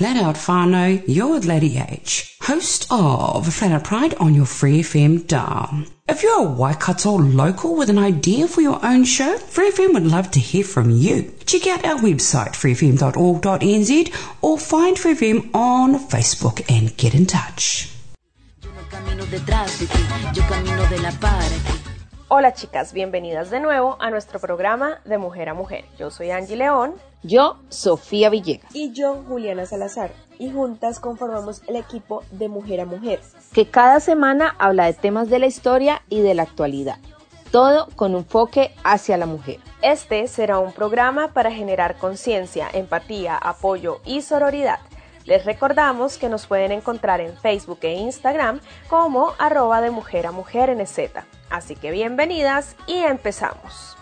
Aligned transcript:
Flat 0.00 0.16
Out 0.16 0.36
Whānau, 0.36 1.02
you're 1.06 1.40
Lady 1.40 1.76
H, 1.76 2.34
host 2.40 2.86
of 2.90 3.52
Flat 3.52 3.72
Out 3.72 3.84
Pride 3.84 4.14
on 4.14 4.34
your 4.34 4.46
Free 4.46 4.80
FM 4.80 5.26
dial. 5.26 5.84
If 6.08 6.22
you're 6.22 6.40
a 6.40 6.50
Waikato 6.50 7.18
local 7.18 7.76
with 7.76 7.90
an 7.90 7.98
idea 7.98 8.48
for 8.48 8.62
your 8.62 8.82
own 8.82 9.04
show, 9.04 9.36
Free 9.36 9.70
FM 9.70 9.92
would 9.92 10.06
love 10.06 10.30
to 10.30 10.40
hear 10.40 10.64
from 10.64 10.88
you. 10.88 11.30
Check 11.44 11.66
out 11.66 11.84
our 11.84 11.98
website, 12.00 12.52
freefm.org.nz, 12.56 14.14
or 14.40 14.58
find 14.58 14.98
Free 14.98 15.14
FM 15.14 15.54
on 15.54 15.98
Facebook 16.08 16.64
and 16.70 16.96
get 16.96 17.14
in 17.14 17.26
touch. 17.26 17.94
Hola 22.28 22.54
chicas, 22.54 22.94
bienvenidas 22.94 23.50
de 23.50 23.60
nuevo 23.60 23.98
a 24.00 24.08
nuestro 24.08 24.40
programa 24.40 25.00
de 25.04 25.18
Mujer 25.18 25.50
a 25.50 25.52
Mujer. 25.54 25.84
Yo 25.98 26.10
soy 26.10 26.30
Angie 26.30 26.56
León. 26.56 26.94
Yo, 27.22 27.58
Sofía 27.68 28.30
Villegas, 28.30 28.74
y 28.74 28.92
yo, 28.92 29.22
Juliana 29.28 29.66
Salazar, 29.66 30.10
y 30.38 30.50
juntas 30.50 31.00
conformamos 31.00 31.60
el 31.66 31.76
equipo 31.76 32.24
de 32.30 32.48
Mujer 32.48 32.80
a 32.80 32.86
Mujer. 32.86 33.20
que 33.52 33.68
cada 33.68 34.00
semana 34.00 34.54
habla 34.58 34.86
de 34.86 34.94
temas 34.94 35.28
de 35.28 35.38
la 35.38 35.46
historia 35.46 36.00
y 36.08 36.20
de 36.22 36.32
la 36.32 36.44
actualidad. 36.44 36.98
Todo 37.50 37.88
con 37.96 38.12
un 38.14 38.20
enfoque 38.20 38.72
hacia 38.84 39.18
la 39.18 39.26
mujer. 39.26 39.58
Este 39.82 40.28
será 40.28 40.60
un 40.60 40.72
programa 40.72 41.34
para 41.34 41.50
generar 41.50 41.98
conciencia, 41.98 42.68
empatía, 42.72 43.36
apoyo 43.36 44.00
y 44.06 44.22
sororidad. 44.22 44.78
Les 45.26 45.44
recordamos 45.44 46.16
que 46.16 46.28
nos 46.30 46.46
pueden 46.46 46.72
encontrar 46.72 47.20
en 47.20 47.36
Facebook 47.36 47.80
e 47.82 47.92
Instagram 47.94 48.60
como 48.88 49.34
arroba 49.38 49.82
de 49.82 49.90
mujer 49.90 50.26
a 50.26 50.32
mujer 50.32 50.74
NZ. 50.74 51.10
Así 51.50 51.76
que 51.76 51.90
bienvenidas 51.90 52.76
y 52.86 52.94
empezamos. 52.94 53.99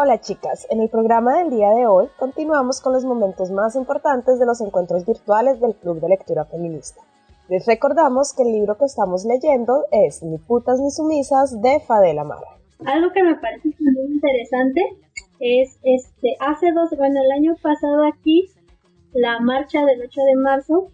Hola 0.00 0.20
chicas, 0.20 0.64
en 0.70 0.80
el 0.80 0.88
programa 0.90 1.38
del 1.38 1.50
día 1.50 1.70
de 1.70 1.88
hoy 1.88 2.06
continuamos 2.20 2.80
con 2.80 2.92
los 2.92 3.04
momentos 3.04 3.50
más 3.50 3.74
importantes 3.74 4.38
de 4.38 4.46
los 4.46 4.60
encuentros 4.60 5.04
virtuales 5.04 5.60
del 5.60 5.74
Club 5.74 6.00
de 6.00 6.10
Lectura 6.10 6.44
Feminista. 6.44 7.02
Les 7.48 7.66
recordamos 7.66 8.32
que 8.32 8.44
el 8.44 8.52
libro 8.52 8.78
que 8.78 8.84
estamos 8.84 9.24
leyendo 9.24 9.86
es 9.90 10.22
Ni 10.22 10.38
putas 10.38 10.78
ni 10.78 10.92
sumisas 10.92 11.60
de 11.60 11.80
Fadela 11.80 12.22
Mara. 12.22 12.46
Algo 12.86 13.10
que 13.10 13.24
me 13.24 13.34
parece 13.34 13.70
muy 13.80 14.14
interesante 14.14 14.82
es 15.40 15.76
este 15.82 16.36
hace 16.38 16.70
dos, 16.70 16.90
bueno, 16.96 17.20
el 17.20 17.32
año 17.32 17.56
pasado 17.60 18.06
aquí 18.06 18.48
la 19.14 19.40
marcha 19.40 19.84
del 19.84 20.00
8 20.02 20.20
de 20.22 20.36
marzo, 20.36 20.88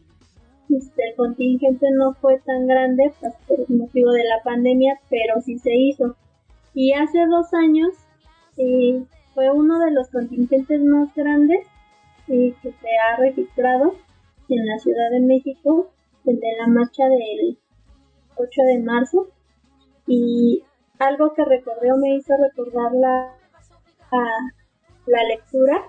este, 0.70 1.10
el 1.10 1.16
contingente 1.16 1.88
no 1.92 2.14
fue 2.14 2.40
tan 2.46 2.66
grande 2.66 3.12
pues, 3.20 3.34
por 3.46 3.70
motivo 3.70 4.12
de 4.12 4.24
la 4.24 4.42
pandemia, 4.42 4.98
pero 5.10 5.42
sí 5.42 5.58
se 5.58 5.76
hizo. 5.76 6.16
Y 6.72 6.94
hace 6.94 7.26
dos 7.26 7.52
años 7.52 7.92
eh, 8.56 9.02
fue 9.34 9.50
uno 9.50 9.78
de 9.80 9.90
los 9.90 10.08
contingentes 10.10 10.80
más 10.82 11.14
grandes 11.14 11.66
que 12.26 12.54
se 12.62 12.88
ha 13.08 13.16
registrado 13.16 13.94
en 14.48 14.66
la 14.66 14.78
Ciudad 14.78 15.10
de 15.10 15.20
México, 15.20 15.90
el 16.24 16.38
de 16.40 16.52
la 16.58 16.66
marcha 16.68 17.04
del 17.08 17.58
8 18.36 18.62
de 18.62 18.78
marzo. 18.80 19.28
Y 20.06 20.62
algo 20.98 21.34
que 21.34 21.44
recordé 21.44 21.92
o 21.92 21.96
me 21.96 22.14
hizo 22.16 22.34
recordar 22.36 22.92
la, 22.92 23.32
a- 24.12 24.50
la 25.06 25.24
lectura 25.24 25.82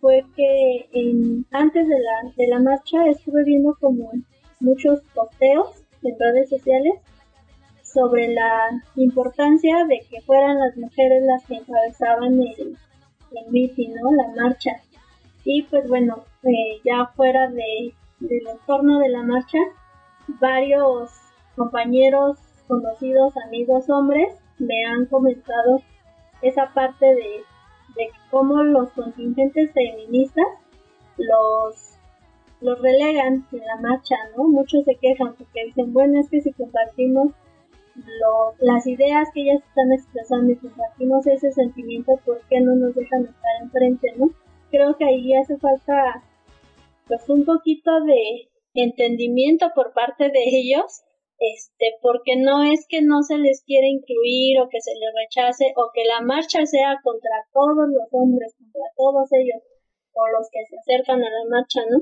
fue 0.00 0.24
que 0.36 0.88
en- 0.92 1.46
antes 1.50 1.88
de 1.88 1.98
la, 1.98 2.32
de 2.36 2.46
la 2.48 2.58
marcha 2.60 3.06
estuve 3.06 3.44
viendo 3.44 3.76
como 3.80 4.10
muchos 4.60 5.00
posteos 5.14 5.82
en 6.02 6.16
redes 6.18 6.48
sociales 6.50 6.94
sobre 7.96 8.28
la 8.28 8.82
importancia 8.96 9.86
de 9.86 10.00
que 10.10 10.20
fueran 10.20 10.58
las 10.58 10.76
mujeres 10.76 11.22
las 11.24 11.46
que 11.46 11.54
encabezaban 11.54 12.34
el, 12.34 12.76
el 13.32 13.50
meeting, 13.50 13.94
¿no? 13.94 14.12
La 14.12 14.42
marcha. 14.42 14.72
Y 15.44 15.62
pues 15.62 15.88
bueno, 15.88 16.24
eh, 16.42 16.78
ya 16.84 17.06
fuera 17.16 17.48
de, 17.48 17.94
del 18.20 18.46
entorno 18.48 18.98
de 18.98 19.08
la 19.08 19.22
marcha, 19.22 19.58
varios 20.40 21.10
compañeros, 21.56 22.36
conocidos, 22.68 23.32
amigos 23.46 23.88
hombres 23.88 24.34
me 24.58 24.84
han 24.84 25.06
comentado 25.06 25.80
esa 26.42 26.74
parte 26.74 27.06
de, 27.06 27.44
de 27.96 28.10
cómo 28.30 28.62
los 28.62 28.90
contingentes 28.90 29.72
feministas 29.72 30.46
los, 31.16 31.94
los 32.60 32.78
relegan 32.82 33.46
en 33.52 33.66
la 33.66 33.76
marcha, 33.80 34.16
¿no? 34.36 34.44
Muchos 34.44 34.84
se 34.84 34.96
quejan 34.96 35.34
porque 35.38 35.64
dicen, 35.64 35.94
bueno, 35.94 36.20
es 36.20 36.28
que 36.28 36.42
si 36.42 36.52
compartimos 36.52 37.32
lo- 37.96 38.54
las 38.60 38.86
ideas 38.86 39.28
que 39.32 39.42
ellas 39.42 39.62
están 39.68 39.92
expresando 39.92 40.52
y 40.52 40.56
compartimos 40.56 41.26
ese 41.26 41.52
sentimiento, 41.52 42.12
¿por 42.24 42.40
qué 42.48 42.60
no 42.60 42.74
nos 42.74 42.94
dejan 42.94 43.24
estar 43.24 43.62
enfrente, 43.62 44.12
no? 44.16 44.30
Creo 44.70 44.96
que 44.96 45.04
ahí 45.04 45.34
hace 45.34 45.56
falta 45.58 46.22
pues 47.08 47.28
un 47.28 47.44
poquito 47.44 47.90
de 48.04 48.48
entendimiento 48.74 49.70
por 49.74 49.92
parte 49.92 50.24
de 50.24 50.42
ellos, 50.44 51.02
este, 51.38 51.94
porque 52.02 52.36
no 52.36 52.62
es 52.62 52.86
que 52.88 53.00
no 53.02 53.22
se 53.22 53.38
les 53.38 53.62
quiera 53.64 53.86
incluir 53.86 54.60
o 54.60 54.68
que 54.68 54.80
se 54.80 54.92
les 54.94 55.12
rechace 55.14 55.72
o 55.76 55.90
que 55.94 56.04
la 56.04 56.20
marcha 56.20 56.64
sea 56.66 56.98
contra 57.02 57.30
todos 57.52 57.88
los 57.88 58.08
hombres, 58.10 58.54
contra 58.58 58.82
todos 58.96 59.28
ellos 59.32 59.62
o 60.14 60.28
los 60.28 60.48
que 60.50 60.64
se 60.68 60.78
acercan 60.78 61.22
a 61.22 61.30
la 61.30 61.44
marcha, 61.50 61.80
¿no? 61.90 61.98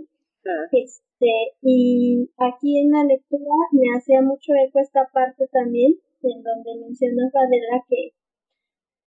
Este, 1.20 1.56
y 1.62 2.30
aquí 2.38 2.80
en 2.80 2.90
la 2.90 3.04
lectura 3.04 3.54
me 3.72 3.96
hacía 3.96 4.20
mucho 4.22 4.52
eco 4.66 4.80
esta 4.80 5.08
parte 5.12 5.46
también, 5.52 5.94
en 6.22 6.42
donde 6.42 6.74
menciona 6.80 7.30
Fadela 7.32 7.84
que 7.88 8.10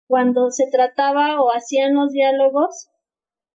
cuando 0.06 0.50
se 0.50 0.70
trataba 0.70 1.42
o 1.42 1.50
hacían 1.50 1.94
los 1.94 2.12
diálogos, 2.12 2.88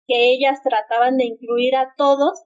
que 0.08 0.34
ellas 0.34 0.62
trataban 0.64 1.18
de 1.18 1.26
incluir 1.26 1.76
a 1.76 1.94
todos, 1.96 2.44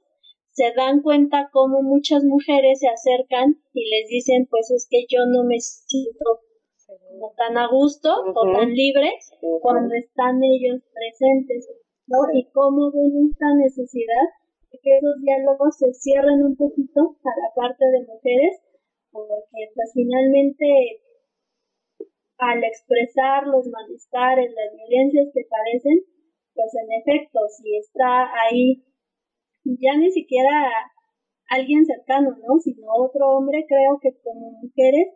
se 0.52 0.74
dan 0.74 1.02
cuenta 1.02 1.50
como 1.52 1.82
muchas 1.82 2.24
mujeres 2.24 2.80
se 2.80 2.88
acercan 2.88 3.62
y 3.74 3.90
les 3.90 4.10
dicen, 4.10 4.48
pues 4.50 4.70
es 4.72 4.88
que 4.90 5.06
yo 5.10 5.26
no 5.26 5.44
me 5.44 5.60
siento 5.60 6.42
como 7.10 7.34
tan 7.36 7.58
a 7.58 7.68
gusto 7.68 8.14
o 8.36 8.54
tan 8.54 8.74
libre 8.74 9.12
cuando 9.62 9.96
están 9.96 10.42
ellos 10.44 10.82
presentes, 10.94 11.68
¿no? 12.08 12.20
Y 12.32 12.46
cómo 12.52 12.92
ven 12.92 13.32
esta 13.32 13.48
necesidad 13.56 14.24
que 14.82 14.98
esos 14.98 15.22
diálogos 15.22 15.78
se 15.78 15.94
cierren 15.94 16.44
un 16.44 16.56
poquito 16.56 17.18
a 17.24 17.30
la 17.30 17.50
parte 17.56 17.86
de 17.86 18.06
mujeres, 18.06 18.62
porque 19.12 19.72
pues 19.74 19.92
finalmente 19.94 21.02
al 22.38 22.64
expresar 22.64 23.48
los 23.48 23.68
malestares, 23.68 24.52
las 24.52 24.76
violencias 24.76 25.28
que 25.34 25.48
padecen, 25.50 26.00
pues 26.54 26.72
en 26.76 26.92
efecto, 26.92 27.40
si 27.58 27.78
está 27.78 28.28
ahí 28.44 28.84
ya 29.66 29.98
ni 29.98 30.12
siquiera 30.12 30.70
alguien 31.50 31.86
cercano, 31.86 32.36
¿no? 32.46 32.60
Sino 32.60 32.88
otro 32.94 33.38
hombre, 33.38 33.66
creo 33.68 34.00
que 34.02 34.12
como 34.24 34.52
mujeres 34.62 35.08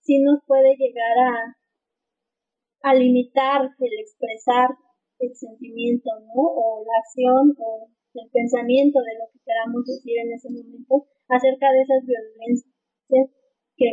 sí 0.00 0.20
nos 0.22 0.40
puede 0.46 0.76
llegar 0.76 1.18
a, 1.18 2.90
a 2.90 2.94
limitar 2.94 3.62
el 3.78 4.00
expresar 4.00 4.70
el 5.18 5.34
sentimiento, 5.34 6.10
¿no? 6.20 6.42
O 6.42 6.84
la 6.84 6.98
acción 7.00 7.56
o 7.58 7.88
el 8.14 8.30
pensamiento 8.30 8.98
de 9.00 9.14
lo 9.18 9.24
que 9.32 9.40
queramos 9.44 9.84
decir 9.84 10.18
en 10.18 10.32
ese 10.32 10.48
momento 10.50 11.06
acerca 11.28 11.70
de 11.72 11.82
esas 11.82 12.02
violencias 12.06 13.30
que 13.76 13.88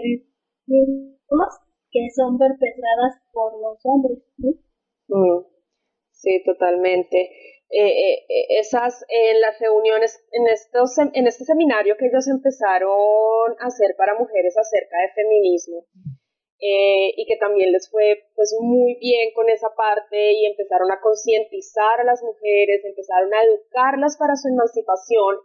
vivimos 0.67 1.51
que 1.91 2.07
son 2.15 2.37
perpetradas 2.37 3.21
por 3.31 3.59
los 3.61 3.79
hombres, 3.85 4.19
¿no? 4.37 4.51
Mm, 5.07 5.55
Sí, 6.15 6.41
totalmente. 6.43 7.17
Eh, 7.69 7.87
eh, 7.87 8.25
eh, 8.29 8.59
esas, 8.59 9.05
en 9.09 9.41
las 9.41 9.59
reuniones, 9.59 10.23
en, 10.31 10.47
estos, 10.47 10.97
en 10.97 11.27
este 11.27 11.43
seminario 11.45 11.97
que 11.97 12.07
ellos 12.07 12.27
empezaron 12.27 13.51
a 13.59 13.67
hacer 13.67 13.95
para 13.97 14.17
mujeres 14.17 14.55
acerca 14.57 14.97
de 15.01 15.13
feminismo, 15.13 15.85
eh, 16.59 17.11
y 17.17 17.25
que 17.25 17.35
también 17.35 17.71
les 17.71 17.89
fue 17.89 18.31
pues 18.35 18.55
muy 18.59 18.95
bien 18.95 19.33
con 19.35 19.49
esa 19.49 19.75
parte 19.75 20.33
y 20.33 20.45
empezaron 20.45 20.89
a 20.91 21.01
concientizar 21.01 21.99
a 21.99 22.05
las 22.05 22.23
mujeres, 22.23 22.85
empezaron 22.85 23.33
a 23.33 23.43
educarlas 23.43 24.15
para 24.17 24.35
su 24.35 24.47
emancipación. 24.47 25.35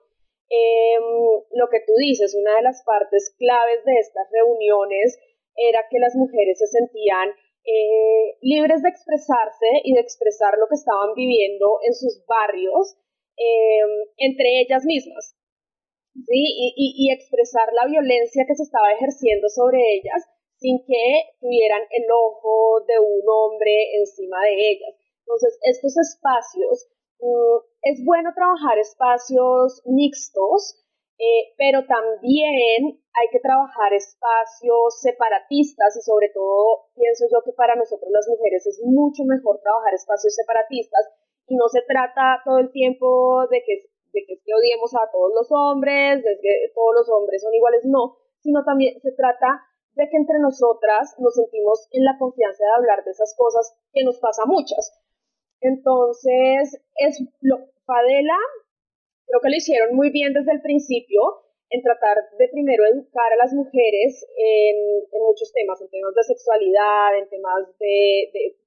Em, 0.48 1.02
lo 1.50 1.68
que 1.68 1.80
tú 1.80 1.94
dices, 1.98 2.34
una 2.34 2.56
de 2.56 2.62
las 2.62 2.82
partes 2.84 3.34
claves 3.38 3.84
de 3.84 3.98
estas 3.98 4.30
reuniones 4.30 5.18
era 5.56 5.84
que 5.90 5.98
las 5.98 6.14
mujeres 6.14 6.58
se 6.58 6.66
sentían 6.66 7.30
eh, 7.64 8.38
libres 8.40 8.82
de 8.82 8.88
expresarse 8.88 9.66
y 9.84 9.94
de 9.94 10.00
expresar 10.00 10.58
lo 10.58 10.68
que 10.68 10.76
estaban 10.76 11.14
viviendo 11.14 11.78
en 11.86 11.94
sus 11.94 12.24
barrios 12.26 12.96
eh, 13.36 13.82
entre 14.16 14.60
ellas 14.60 14.84
mismas, 14.84 15.36
¿sí? 16.14 16.74
Y 16.76 17.12
expresar 17.12 17.72
la 17.72 17.86
violencia 17.86 18.44
que 18.46 18.54
se 18.54 18.62
estaba 18.62 18.92
ejerciendo 18.92 19.48
sobre 19.48 19.78
ellas 19.94 20.28
sin 20.60 20.84
que 20.84 21.34
tuvieran 21.40 21.82
el 21.90 22.04
ojo 22.12 22.84
de 22.86 22.98
un 23.00 23.24
hombre 23.26 23.96
encima 23.98 24.38
de 24.44 24.54
ellas. 24.54 24.94
Entonces, 25.24 25.58
estos 25.62 25.96
espacios, 25.96 26.86
mm, 27.18 27.56
es 27.82 28.04
bueno 28.04 28.30
trabajar 28.34 28.78
espacios 28.78 29.82
mixtos, 29.86 30.76
eh, 31.18 31.52
pero 31.56 31.84
también 31.84 32.96
hay 33.12 33.28
que 33.32 33.40
trabajar 33.40 33.92
espacios 33.92 35.00
separatistas 35.00 35.96
y 35.96 36.00
sobre 36.00 36.30
todo 36.30 36.88
pienso 36.94 37.26
yo 37.30 37.42
que 37.44 37.52
para 37.52 37.76
nosotros 37.76 38.08
las 38.10 38.26
mujeres 38.28 38.66
es 38.66 38.80
mucho 38.84 39.24
mejor 39.24 39.60
trabajar 39.60 39.92
espacios 39.94 40.34
separatistas 40.34 41.12
y 41.46 41.56
no 41.56 41.68
se 41.68 41.82
trata 41.82 42.40
todo 42.44 42.58
el 42.58 42.70
tiempo 42.72 43.46
de 43.48 43.62
que, 43.64 43.90
de 44.12 44.24
que, 44.24 44.54
odiemos 44.54 44.94
a 44.94 45.10
todos 45.12 45.32
los 45.34 45.48
hombres, 45.50 46.24
de 46.24 46.38
que 46.40 46.72
todos 46.74 46.94
los 46.94 47.08
hombres 47.10 47.42
son 47.42 47.52
iguales, 47.54 47.84
no, 47.84 48.16
sino 48.40 48.64
también 48.64 48.98
se 49.00 49.12
trata 49.12 49.60
que 50.08 50.16
entre 50.16 50.38
nosotras 50.38 51.14
nos 51.18 51.34
sentimos 51.34 51.88
en 51.92 52.04
la 52.04 52.16
confianza 52.18 52.64
de 52.64 52.72
hablar 52.76 53.04
de 53.04 53.10
esas 53.10 53.34
cosas 53.36 53.76
que 53.92 54.04
nos 54.04 54.18
pasa 54.18 54.42
muchas. 54.46 54.98
Entonces, 55.60 56.80
es 56.96 57.22
lo, 57.40 57.58
Fadela 57.84 58.38
Creo 59.30 59.40
que 59.46 59.50
lo 59.54 59.62
hicieron 59.62 59.94
muy 59.94 60.10
bien 60.10 60.34
desde 60.34 60.50
el 60.50 60.60
principio 60.60 61.22
en 61.70 61.82
tratar 61.82 62.18
de 62.36 62.48
primero 62.48 62.82
educar 62.82 63.30
a 63.32 63.36
las 63.36 63.54
mujeres 63.54 64.26
en, 64.36 65.06
muchos 65.22 65.52
temas, 65.52 65.80
en 65.80 65.88
temas 65.88 66.12
de 66.16 66.24
sexualidad, 66.24 67.16
en 67.16 67.28
temas 67.28 67.62
de, 67.78 68.58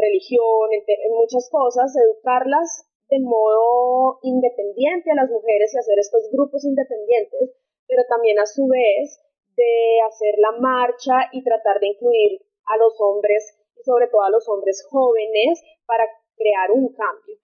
religión, 0.00 0.72
en, 0.72 1.12
muchas 1.12 1.50
cosas, 1.52 1.92
educarlas 1.94 2.88
de 3.10 3.20
modo 3.20 4.18
independiente 4.22 5.12
a 5.12 5.20
las 5.20 5.28
mujeres 5.28 5.74
y 5.74 5.78
hacer 5.78 5.98
estos 5.98 6.30
grupos 6.32 6.64
independientes, 6.64 7.52
pero 7.86 8.02
también 8.08 8.38
a 8.38 8.46
su 8.46 8.66
vez 8.66 9.20
de 9.56 10.00
hacer 10.06 10.34
la 10.38 10.52
marcha 10.60 11.28
y 11.32 11.42
tratar 11.42 11.80
de 11.80 11.88
incluir 11.88 12.40
a 12.66 12.76
los 12.76 12.94
hombres 13.00 13.58
y 13.76 13.82
sobre 13.82 14.08
todo 14.08 14.22
a 14.22 14.30
los 14.30 14.48
hombres 14.48 14.86
jóvenes 14.90 15.62
para 15.86 16.04
crear 16.36 16.70
un 16.70 16.92
cambio. 16.92 17.36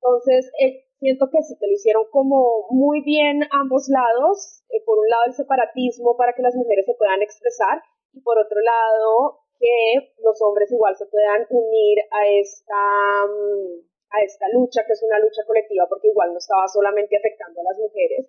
Entonces, 0.00 0.50
eh, 0.60 0.88
siento 0.98 1.28
que 1.30 1.42
sí 1.42 1.58
te 1.58 1.66
lo 1.66 1.72
hicieron 1.72 2.04
como 2.10 2.66
muy 2.70 3.02
bien 3.02 3.42
ambos 3.50 3.88
lados, 3.88 4.62
eh, 4.70 4.82
por 4.84 4.98
un 4.98 5.08
lado 5.08 5.24
el 5.26 5.34
separatismo 5.34 6.16
para 6.16 6.32
que 6.34 6.42
las 6.42 6.54
mujeres 6.54 6.86
se 6.86 6.94
puedan 6.94 7.22
expresar 7.22 7.82
y 8.12 8.20
por 8.20 8.38
otro 8.38 8.60
lado 8.60 9.40
que 9.58 10.14
los 10.22 10.40
hombres 10.42 10.70
igual 10.70 10.96
se 10.96 11.06
puedan 11.06 11.46
unir 11.50 11.98
a 12.10 12.28
esta, 12.28 13.26
mm, 13.26 13.88
a 14.10 14.18
esta 14.22 14.46
lucha, 14.54 14.84
que 14.86 14.92
es 14.92 15.02
una 15.02 15.18
lucha 15.18 15.42
colectiva, 15.46 15.86
porque 15.88 16.08
igual 16.08 16.32
no 16.32 16.38
estaba 16.38 16.66
solamente 16.68 17.16
afectando 17.16 17.60
a 17.60 17.64
las 17.64 17.78
mujeres, 17.78 18.27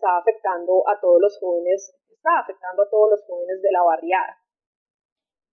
estaba 0.00 0.18
afectando 0.18 0.80
a 0.88 0.98
todos 0.98 1.20
los 1.20 1.38
jóvenes, 1.38 1.92
estaba 2.08 2.40
afectando 2.40 2.82
a 2.82 2.88
todos 2.88 3.10
los 3.10 3.20
jóvenes 3.28 3.60
de 3.60 3.70
la 3.70 3.82
barriada. 3.84 4.40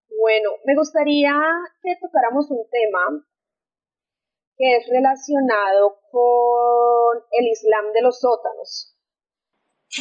Bueno, 0.07 0.51
me 0.63 0.75
gustaría 0.75 1.35
que 1.83 1.97
tocáramos 1.99 2.49
un 2.49 2.63
tema 2.71 3.27
que 4.55 4.77
es 4.77 4.88
relacionado 4.89 5.99
con 6.09 7.17
el 7.31 7.47
Islam 7.47 7.91
de 7.94 8.01
los 8.01 8.19
sótanos. 8.19 8.95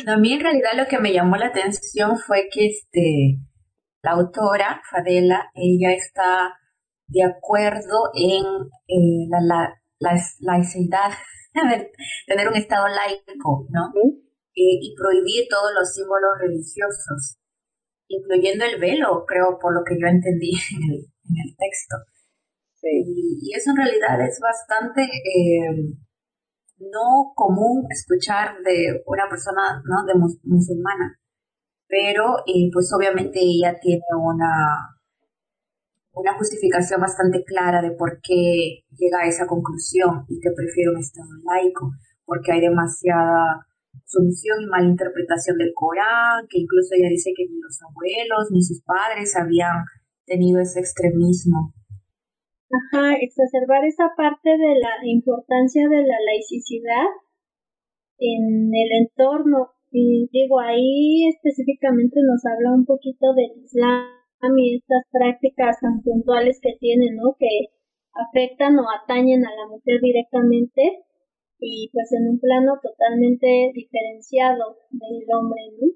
A 0.06 0.16
mí 0.16 0.32
en 0.32 0.40
realidad 0.40 0.72
lo 0.76 0.86
que 0.86 0.98
me 0.98 1.12
llamó 1.12 1.36
la 1.36 1.48
atención 1.48 2.16
fue 2.18 2.48
que 2.50 2.66
este, 2.66 3.38
la 4.02 4.12
autora, 4.12 4.80
Fadela, 4.90 5.50
ella 5.54 5.92
está 5.92 6.54
de 7.08 7.24
acuerdo 7.24 8.10
en 8.14 8.44
eh, 8.88 9.26
la, 9.28 9.40
la, 9.40 9.82
la, 9.98 10.20
laicidad, 10.40 11.10
tener 12.26 12.48
un 12.48 12.56
Estado 12.56 12.86
laico, 12.88 13.66
¿no? 13.70 13.92
Eh, 14.58 14.80
y 14.80 14.96
prohibir 14.96 15.44
todos 15.50 15.70
los 15.78 15.92
símbolos 15.92 16.32
religiosos, 16.40 17.36
incluyendo 18.08 18.64
el 18.64 18.80
velo, 18.80 19.26
creo, 19.26 19.58
por 19.60 19.74
lo 19.74 19.84
que 19.84 20.00
yo 20.00 20.06
entendí 20.06 20.48
en 20.72 20.82
el, 20.92 20.98
en 21.04 21.36
el 21.44 21.56
texto. 21.56 21.96
Y, 22.80 23.52
eso 23.54 23.70
en 23.72 23.76
realidad 23.76 24.26
es 24.26 24.40
bastante 24.40 25.02
eh, 25.02 25.92
no 26.78 27.32
común 27.34 27.84
escuchar 27.90 28.56
de 28.64 29.02
una 29.04 29.28
persona 29.28 29.82
¿no? 29.84 30.06
de 30.06 30.14
musulmana, 30.44 31.18
pero 31.86 32.38
eh, 32.46 32.70
pues 32.72 32.90
obviamente 32.96 33.40
ella 33.42 33.78
tiene 33.78 34.04
una, 34.16 34.96
una 36.12 36.38
justificación 36.38 37.02
bastante 37.02 37.44
clara 37.44 37.82
de 37.82 37.90
por 37.90 38.20
qué 38.22 38.84
llega 38.96 39.20
a 39.20 39.28
esa 39.28 39.46
conclusión 39.46 40.24
y 40.28 40.40
que 40.40 40.50
prefiere 40.56 40.92
un 40.92 40.98
Estado 40.98 41.28
laico, 41.44 41.90
porque 42.24 42.52
hay 42.52 42.60
demasiada 42.60 43.65
sumisión 44.04 44.62
y 44.62 44.66
malinterpretación 44.66 45.58
del 45.58 45.72
Corán, 45.74 46.46
que 46.48 46.60
incluso 46.60 46.94
ella 46.94 47.08
dice 47.08 47.32
que 47.36 47.46
ni 47.48 47.58
los 47.60 47.78
abuelos 47.82 48.50
ni 48.50 48.62
sus 48.62 48.82
padres 48.82 49.34
habían 49.36 49.84
tenido 50.26 50.60
ese 50.60 50.80
extremismo. 50.80 51.72
Ajá, 52.66 53.14
exacerbar 53.20 53.84
esa 53.84 54.10
parte 54.16 54.50
de 54.50 54.74
la 54.78 54.98
importancia 55.04 55.88
de 55.88 56.02
la 56.02 56.18
laicidad 56.18 57.06
en 58.18 58.74
el 58.74 59.06
entorno. 59.06 59.70
Y 59.92 60.28
digo, 60.32 60.58
ahí 60.60 61.28
específicamente 61.28 62.20
nos 62.20 62.44
habla 62.44 62.74
un 62.74 62.84
poquito 62.84 63.32
del 63.34 63.62
Islam 63.64 64.10
y 64.58 64.76
estas 64.76 65.02
prácticas 65.10 65.78
tan 65.80 66.02
puntuales 66.02 66.58
que 66.60 66.76
tienen, 66.78 67.16
¿no? 67.16 67.36
Que 67.38 67.70
afectan 68.12 68.78
o 68.78 68.84
atañen 68.90 69.46
a 69.46 69.50
la 69.54 69.68
mujer 69.68 70.00
directamente 70.02 71.05
y 71.58 71.90
pues 71.92 72.12
en 72.12 72.28
un 72.28 72.38
plano 72.38 72.78
totalmente 72.82 73.72
diferenciado 73.74 74.78
del 74.90 75.24
hombre, 75.34 75.62
¿no? 75.80 75.88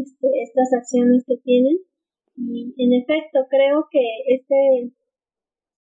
Este, 0.00 0.28
estas 0.42 0.72
acciones 0.74 1.24
que 1.26 1.36
tienen. 1.38 1.78
Y 2.36 2.74
en 2.76 2.92
efecto, 2.92 3.46
creo 3.48 3.88
que 3.90 4.04
este 4.28 4.92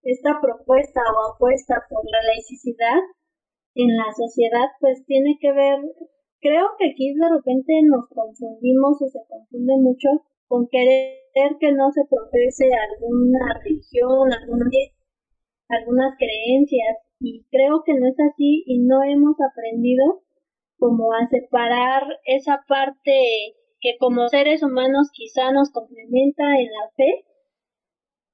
esta 0.03 0.39
propuesta 0.41 0.99
o 0.99 1.33
apuesta 1.33 1.75
por 1.89 2.03
la 2.03 2.21
laicidad 2.23 2.99
en 3.75 3.95
la 3.95 4.11
sociedad 4.15 4.67
pues 4.79 5.03
tiene 5.05 5.37
que 5.39 5.51
ver, 5.51 5.79
creo 6.41 6.67
que 6.77 6.91
aquí 6.91 7.13
de 7.13 7.29
repente 7.29 7.73
nos 7.83 8.07
confundimos 8.09 9.01
o 9.01 9.07
se 9.07 9.19
confunde 9.27 9.73
mucho 9.77 10.09
con 10.47 10.67
querer 10.67 11.57
que 11.59 11.71
no 11.71 11.91
se 11.91 12.03
profese 12.05 12.69
alguna 12.69 13.59
religión, 13.63 14.31
alguna, 14.31 14.65
algunas 15.69 16.13
creencias 16.19 16.97
y 17.23 17.45
creo 17.49 17.83
que 17.85 17.93
no 17.93 18.05
es 18.07 18.19
así 18.19 18.63
y 18.65 18.79
no 18.79 19.01
hemos 19.01 19.37
aprendido 19.39 20.21
como 20.77 21.13
a 21.13 21.25
separar 21.29 22.03
esa 22.25 22.63
parte 22.67 23.55
que 23.79 23.95
como 23.97 24.27
seres 24.27 24.61
humanos 24.61 25.09
quizá 25.13 25.51
nos 25.53 25.71
complementa 25.71 26.43
en 26.59 26.67
la 26.67 26.89
fe, 26.97 27.25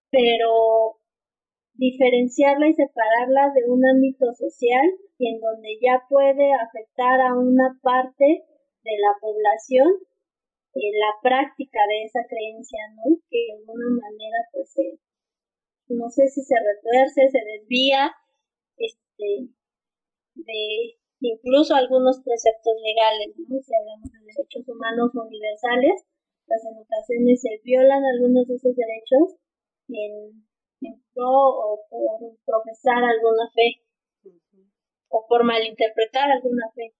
pero 0.09 0.97
diferenciarla 1.75 2.67
y 2.67 2.73
separarla 2.73 3.53
de 3.53 3.69
un 3.69 3.85
ámbito 3.85 4.25
social 4.33 4.89
y 5.19 5.35
en 5.35 5.39
donde 5.39 5.77
ya 5.81 6.01
puede 6.09 6.51
afectar 6.53 7.21
a 7.21 7.37
una 7.37 7.77
parte 7.83 8.25
de 8.25 8.95
la 8.97 9.13
población 9.21 9.87
la 10.73 11.11
práctica 11.21 11.79
de 11.87 12.03
esa 12.03 12.21
creencia, 12.27 12.79
¿no? 12.95 13.17
Que 13.29 13.37
de 13.37 13.53
alguna 13.59 13.89
manera, 14.01 14.39
pues, 14.51 14.75
no 15.89 16.09
sé 16.09 16.27
si 16.27 16.41
se 16.41 16.55
retuerce, 16.55 17.29
se 17.29 17.41
desvía, 17.43 18.11
este, 19.19 19.51
de 20.35 21.27
incluso 21.27 21.75
algunos 21.75 22.21
preceptos 22.23 22.73
legales, 22.81 23.35
¿no? 23.47 23.59
Si 23.59 23.71
hablamos 23.75 24.09
de 24.11 24.19
derechos 24.23 24.63
humanos 24.67 25.11
universales, 25.13 26.05
pues 26.47 26.61
en 26.63 26.79
ocasiones 26.79 27.41
se 27.41 27.59
violan 27.63 28.03
algunos 28.03 28.47
de 28.47 28.55
esos 28.55 28.75
derechos 28.75 29.35
en 29.89 30.49
o 31.21 31.85
por 31.89 32.37
profesar 32.45 33.03
alguna 33.03 33.51
fe 33.53 33.83
o 35.09 35.25
por 35.27 35.43
malinterpretar 35.43 36.31
alguna 36.31 36.71
fe. 36.73 36.93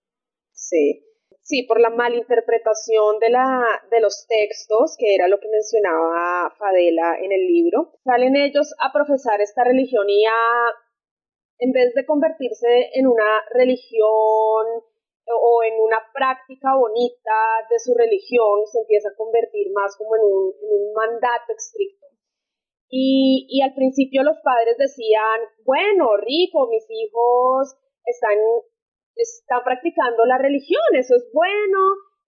Sí, 0.51 1.05
sí, 1.41 1.63
por 1.63 1.79
la 1.79 1.89
malinterpretación 1.89 3.19
de, 3.19 3.29
la, 3.29 3.63
de 3.89 4.01
los 4.01 4.27
textos, 4.27 4.95
que 4.97 5.15
era 5.15 5.27
lo 5.27 5.39
que 5.39 5.47
mencionaba 5.47 6.53
Fadela 6.57 7.17
en 7.21 7.31
el 7.31 7.47
libro, 7.47 7.93
salen 8.03 8.35
ellos 8.35 8.73
a 8.79 8.91
profesar 8.91 9.39
esta 9.41 9.63
religión 9.63 10.09
y 10.09 10.25
a, 10.25 10.31
en 11.59 11.71
vez 11.71 11.93
de 11.93 12.05
convertirse 12.05 12.89
en 12.93 13.07
una 13.07 13.43
religión 13.51 14.65
o 15.29 15.63
en 15.63 15.79
una 15.79 15.99
práctica 16.13 16.75
bonita 16.75 17.67
de 17.69 17.77
su 17.79 17.93
religión, 17.93 18.65
se 18.65 18.79
empieza 18.79 19.09
a 19.09 19.15
convertir 19.15 19.71
más 19.73 19.95
como 19.97 20.15
en 20.15 20.23
un, 20.23 20.53
un 20.61 20.93
mandato 20.93 21.53
estricto. 21.55 22.07
Y, 22.89 23.45
y 23.49 23.61
al 23.61 23.75
principio 23.75 24.23
los 24.23 24.39
padres 24.41 24.75
decían, 24.77 25.41
bueno, 25.63 26.17
rico, 26.17 26.67
mis 26.67 26.85
hijos 26.89 27.77
están, 28.03 28.37
están 29.15 29.63
practicando 29.63 30.25
la 30.25 30.39
religión, 30.39 30.81
eso 30.97 31.15
es 31.15 31.29
bueno, 31.31 31.79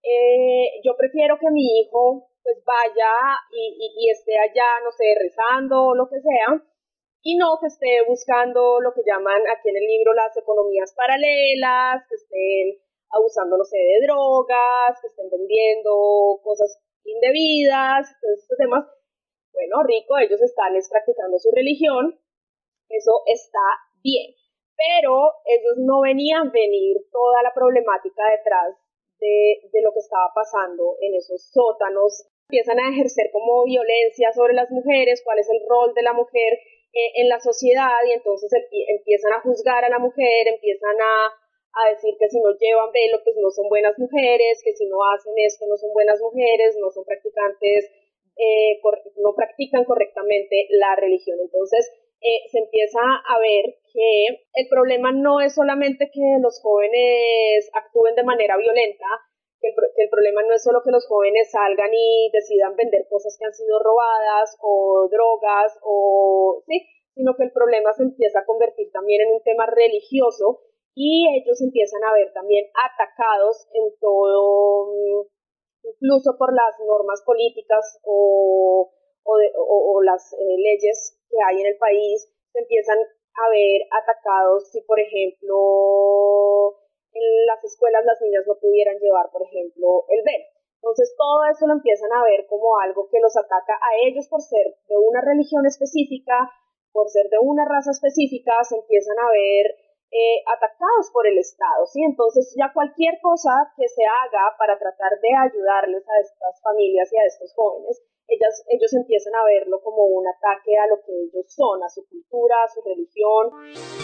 eh, 0.04 0.80
yo 0.84 0.94
prefiero 0.96 1.38
que 1.40 1.50
mi 1.50 1.80
hijo 1.80 2.28
pues 2.44 2.58
vaya 2.64 3.38
y, 3.52 3.90
y, 3.98 4.10
esté 4.10 4.38
allá, 4.38 4.82
no 4.84 4.90
sé, 4.92 5.04
rezando 5.20 5.82
o 5.82 5.94
lo 5.94 6.08
que 6.08 6.20
sea, 6.20 6.62
y 7.22 7.36
no 7.36 7.58
que 7.60 7.68
esté 7.68 8.02
buscando 8.06 8.80
lo 8.80 8.92
que 8.92 9.02
llaman 9.06 9.42
aquí 9.46 9.70
en 9.70 9.76
el 9.76 9.86
libro 9.86 10.12
las 10.12 10.36
economías 10.36 10.92
paralelas, 10.94 12.02
que 12.08 12.16
estén 12.16 12.82
abusando, 13.10 13.56
no 13.56 13.64
sé, 13.64 13.78
de 13.78 14.06
drogas, 14.06 14.98
que 15.00 15.06
estén 15.06 15.30
vendiendo 15.30 16.40
cosas 16.42 16.82
indebidas, 17.04 18.10
todos 18.20 18.38
estos 18.42 18.58
temas. 18.58 18.84
Bueno, 19.52 19.84
rico, 19.86 20.18
ellos 20.18 20.42
están 20.42 20.74
practicando 20.90 21.38
su 21.38 21.50
religión. 21.54 22.18
Eso 22.88 23.22
está 23.26 23.62
bien, 24.02 24.34
pero 24.74 25.14
ellos 25.46 25.78
no 25.78 26.00
venían 26.00 26.50
venir 26.50 26.96
toda 27.12 27.42
la 27.42 27.54
problemática 27.54 28.22
detrás 28.34 28.74
de, 29.20 29.70
de 29.70 29.80
lo 29.82 29.92
que 29.92 30.00
estaba 30.00 30.32
pasando 30.34 30.96
en 31.00 31.14
esos 31.14 31.52
sótanos. 31.52 32.26
Empiezan 32.48 32.80
a 32.80 32.90
ejercer 32.90 33.30
como 33.32 33.64
violencia 33.64 34.32
sobre 34.32 34.54
las 34.54 34.70
mujeres, 34.70 35.22
cuál 35.24 35.38
es 35.38 35.48
el 35.48 35.62
rol 35.68 35.94
de 35.94 36.02
la 36.02 36.12
mujer 36.12 36.58
eh, 36.92 37.10
en 37.16 37.28
la 37.28 37.40
sociedad 37.40 37.96
y 38.06 38.12
entonces 38.12 38.52
empiezan 38.52 39.32
a 39.32 39.40
juzgar 39.40 39.84
a 39.84 39.88
la 39.88 39.98
mujer, 39.98 40.48
empiezan 40.48 40.96
a, 41.00 41.32
a 41.72 41.88
decir 41.90 42.14
que 42.18 42.28
si 42.28 42.38
no 42.40 42.52
llevan 42.58 42.92
velo 42.92 43.18
pues 43.24 43.36
no 43.40 43.50
son 43.50 43.68
buenas 43.68 43.98
mujeres, 43.98 44.62
que 44.62 44.76
si 44.76 44.86
no 44.86 44.98
hacen 45.10 45.32
esto 45.36 45.64
no 45.68 45.76
son 45.76 45.92
buenas 45.92 46.20
mujeres, 46.20 46.76
no 46.80 46.90
son 46.90 47.04
practicantes, 47.04 47.90
eh, 48.36 48.80
no 49.16 49.34
practican 49.34 49.84
correctamente 49.84 50.68
la 50.70 50.96
religión. 50.96 51.38
Entonces 51.40 51.90
eh, 52.20 52.48
se 52.50 52.58
empieza 52.58 53.00
a 53.00 53.38
ver 53.40 53.76
que 53.92 54.44
el 54.54 54.68
problema 54.68 55.12
no 55.12 55.40
es 55.40 55.54
solamente 55.54 56.10
que 56.12 56.38
los 56.40 56.60
jóvenes 56.60 57.70
actúen 57.74 58.14
de 58.14 58.22
manera 58.24 58.56
violenta, 58.56 59.06
que 59.62 59.68
el, 59.68 59.74
que 59.94 60.02
el, 60.02 60.10
problema 60.10 60.42
no 60.42 60.54
es 60.54 60.62
solo 60.62 60.82
que 60.82 60.90
los 60.90 61.06
jóvenes 61.06 61.50
salgan 61.50 61.90
y 61.94 62.30
decidan 62.32 62.74
vender 62.74 63.06
cosas 63.08 63.36
que 63.38 63.46
han 63.46 63.54
sido 63.54 63.78
robadas 63.78 64.58
o 64.60 65.08
drogas 65.08 65.78
o 65.82 66.62
sí, 66.66 66.82
sino 67.14 67.36
que 67.36 67.44
el 67.44 67.52
problema 67.52 67.92
se 67.92 68.02
empieza 68.02 68.40
a 68.40 68.44
convertir 68.44 68.90
también 68.90 69.22
en 69.22 69.34
un 69.34 69.42
tema 69.42 69.66
religioso 69.66 70.60
y 70.94 71.26
ellos 71.38 71.60
empiezan 71.62 72.02
a 72.04 72.12
ver 72.12 72.32
también 72.32 72.66
atacados 72.74 73.68
en 73.72 73.96
todo, 74.00 74.92
mm, 74.92 75.26
incluso 75.94 76.36
por 76.36 76.52
las 76.52 76.78
normas 76.84 77.22
políticas 77.24 78.00
o, 78.04 78.92
o, 79.24 80.02
las 80.02 80.32
eh, 80.32 80.56
leyes 80.58 81.18
que 81.30 81.36
hay 81.46 81.60
en 81.60 81.66
el 81.68 81.78
país, 81.78 82.28
se 82.52 82.58
empiezan 82.58 82.98
a 82.98 83.48
ver 83.50 83.82
atacados. 83.90 84.70
Si, 84.70 84.80
por 84.82 84.98
ejemplo, 85.00 86.76
en 87.12 87.46
las 87.46 87.62
escuelas 87.64 88.04
las 88.04 88.20
niñas 88.20 88.44
no 88.46 88.56
pudieran 88.58 88.98
llevar, 88.98 89.30
por 89.30 89.42
ejemplo, 89.42 90.04
el 90.08 90.22
velo. 90.24 90.46
Entonces 90.82 91.14
todo 91.16 91.44
eso 91.46 91.66
lo 91.66 91.74
empiezan 91.74 92.10
a 92.12 92.24
ver 92.24 92.46
como 92.46 92.78
algo 92.80 93.08
que 93.08 93.20
los 93.20 93.36
ataca 93.36 93.74
a 93.78 93.90
ellos 94.08 94.26
por 94.28 94.42
ser 94.42 94.66
de 94.88 94.96
una 94.98 95.20
religión 95.20 95.64
específica, 95.64 96.50
por 96.90 97.08
ser 97.08 97.28
de 97.30 97.38
una 97.38 97.64
raza 97.64 97.92
específica, 97.92 98.52
se 98.64 98.76
empiezan 98.76 99.16
a 99.18 99.30
ver 99.30 99.66
eh, 100.10 100.42
atacados 100.44 101.08
por 101.12 101.26
el 101.26 101.38
Estado, 101.38 101.86
¿sí? 101.86 102.02
Entonces 102.02 102.52
ya 102.58 102.72
cualquier 102.74 103.20
cosa 103.22 103.72
que 103.76 103.88
se 103.88 104.02
haga 104.04 104.56
para 104.58 104.78
tratar 104.78 105.12
de 105.20 105.28
ayudarles 105.32 106.04
a 106.04 106.20
estas 106.20 106.60
familias 106.62 107.08
y 107.12 107.16
a 107.16 107.24
estos 107.24 107.54
jóvenes, 107.54 108.02
ellas, 108.28 108.64
ellos 108.68 108.92
empiezan 108.92 109.34
a 109.34 109.44
verlo 109.44 109.80
como 109.82 110.04
un 110.04 110.26
ataque 110.26 110.76
a 110.78 110.86
lo 110.86 111.00
que 111.00 111.12
ellos 111.12 111.46
son, 111.48 111.82
a 111.82 111.88
su 111.88 112.06
cultura, 112.08 112.64
a 112.64 112.68
su 112.68 112.82
religión. 112.82 114.01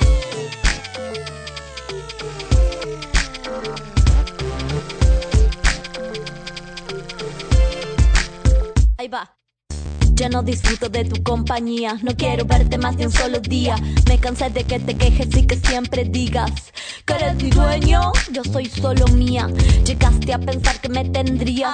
Ahí 8.98 9.08
va. 9.08 9.38
Ya 10.18 10.28
no 10.28 10.42
disfruto 10.42 10.88
de 10.88 11.04
tu 11.04 11.22
compañía, 11.22 11.96
no 12.02 12.12
quiero 12.16 12.44
verte 12.44 12.76
más 12.76 12.96
de 12.96 13.06
un 13.06 13.12
solo 13.12 13.38
día. 13.38 13.76
Me 14.08 14.18
cansé 14.18 14.50
de 14.50 14.64
que 14.64 14.80
te 14.80 14.96
quejes 14.96 15.28
y 15.37 15.46
que 15.46 15.56
siempre 15.56 16.04
digas 16.04 16.50
que 17.06 17.14
eres 17.14 17.37
mi 17.40 17.50
dueño, 17.50 18.12
yo 18.32 18.42
soy 18.42 18.66
solo 18.66 19.06
mía. 19.06 19.46
Llegaste 19.84 20.32
a 20.32 20.38
pensar 20.38 20.80
que 20.80 20.88
me 20.88 21.04
tendrías, 21.04 21.72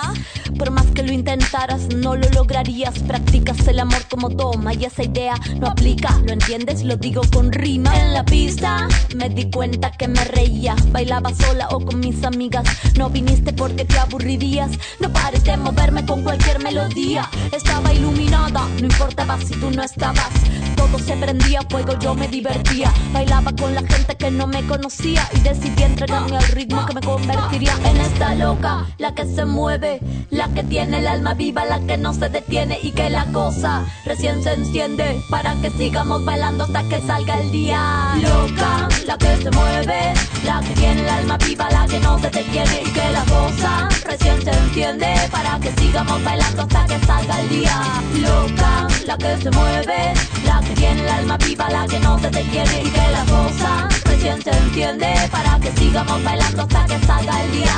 por 0.58 0.70
más 0.70 0.84
que 0.94 1.02
lo 1.02 1.12
intentaras, 1.12 1.88
no 1.88 2.16
lo 2.16 2.28
lograrías. 2.30 2.98
Practicas 2.98 3.66
el 3.66 3.80
amor 3.80 4.04
como 4.10 4.28
toma 4.28 4.74
y 4.74 4.84
esa 4.84 5.04
idea 5.04 5.34
no 5.58 5.68
aplica. 5.68 6.20
¿Lo 6.26 6.34
entiendes? 6.34 6.82
Lo 6.82 6.96
digo 6.98 7.22
con 7.32 7.50
rima. 7.50 7.98
En 7.98 8.12
la 8.12 8.24
pista 8.24 8.88
me 9.16 9.30
di 9.30 9.50
cuenta 9.50 9.90
que 9.90 10.06
me 10.06 10.22
reía, 10.22 10.76
bailaba 10.92 11.32
sola 11.34 11.68
o 11.70 11.80
con 11.80 11.98
mis 11.98 12.22
amigas. 12.24 12.64
No 12.98 13.08
viniste 13.08 13.54
porque 13.54 13.86
te 13.86 13.98
aburrirías, 13.98 14.70
no 15.00 15.10
pares 15.12 15.44
de 15.44 15.56
moverme 15.56 16.04
con 16.04 16.22
cualquier 16.22 16.62
melodía. 16.62 17.28
Estaba 17.50 17.92
iluminada, 17.92 18.33
no 18.34 18.86
importaba 18.86 19.38
si 19.38 19.54
tú 19.54 19.70
no 19.70 19.82
estabas. 19.82 20.30
Todo 20.76 20.98
se 20.98 21.16
prendía 21.16 21.62
fuego, 21.70 21.98
yo 21.98 22.14
me 22.14 22.28
divertía. 22.28 22.92
Bailaba 23.12 23.52
con 23.52 23.74
la 23.74 23.82
gente 23.82 24.16
que 24.16 24.30
no 24.30 24.46
me 24.46 24.66
conocía 24.66 25.28
y 25.34 25.40
decidí 25.40 25.82
entregarme 25.82 26.36
al 26.36 26.48
ritmo 26.48 26.84
que 26.86 26.94
me 26.94 27.00
convertiría 27.00 27.74
en 27.84 27.96
esta 27.98 28.34
loca, 28.34 28.86
la 28.98 29.14
que 29.14 29.24
se 29.26 29.44
mueve, 29.44 30.00
la 30.30 30.48
que 30.48 30.64
tiene 30.64 30.98
el 30.98 31.06
alma 31.06 31.34
viva, 31.34 31.64
la 31.64 31.80
que 31.80 31.96
no 31.96 32.12
se 32.12 32.28
detiene 32.28 32.78
y 32.82 32.90
que 32.90 33.08
la 33.08 33.24
cosa 33.26 33.84
recién 34.04 34.42
se 34.42 34.54
enciende 34.54 35.22
para 35.30 35.54
que 35.56 35.70
sigamos 35.70 36.24
bailando 36.24 36.64
hasta 36.64 36.82
que 36.84 37.00
salga 37.00 37.38
el 37.40 37.50
día. 37.50 38.14
Loca, 38.20 38.88
la 39.06 39.16
que 39.16 39.36
se 39.36 39.50
mueve, 39.50 40.12
la 40.44 40.60
que 40.60 40.74
tiene 40.74 41.02
el 41.02 41.08
alma 41.08 41.38
viva, 41.38 41.70
la 41.70 41.86
que 41.86 42.00
no 42.00 42.18
se 42.18 42.30
detiene 42.30 42.82
y 42.84 42.90
que 42.90 43.10
la 43.10 43.24
cosa 43.24 43.88
recién 44.04 44.42
se 44.42 44.50
enciende 44.50 44.63
para 44.74 45.60
que 45.60 45.70
sigamos 45.80 46.24
bailando 46.24 46.62
hasta 46.62 46.84
que 46.86 46.98
salga 47.06 47.40
el 47.42 47.48
día. 47.48 47.80
Loca, 48.16 48.88
la 49.06 49.16
que 49.16 49.36
se 49.40 49.50
mueve, 49.52 50.14
la 50.44 50.60
que 50.62 50.74
tiene 50.74 51.00
el 51.00 51.08
alma 51.08 51.36
viva, 51.36 51.70
la 51.70 51.86
que 51.86 52.00
no 52.00 52.18
se 52.18 52.28
detiene 52.28 52.82
y 52.82 52.90
que 52.90 53.10
la 53.12 53.24
cosa 53.24 53.88
recién 54.04 54.42
se 54.42 54.50
enciende 54.50 55.14
para 55.30 55.60
que 55.60 55.70
sigamos 55.76 56.24
bailando 56.24 56.62
hasta 56.62 56.86
que 56.86 56.98
salga 57.06 57.42
el 57.44 57.52
día. 57.52 57.76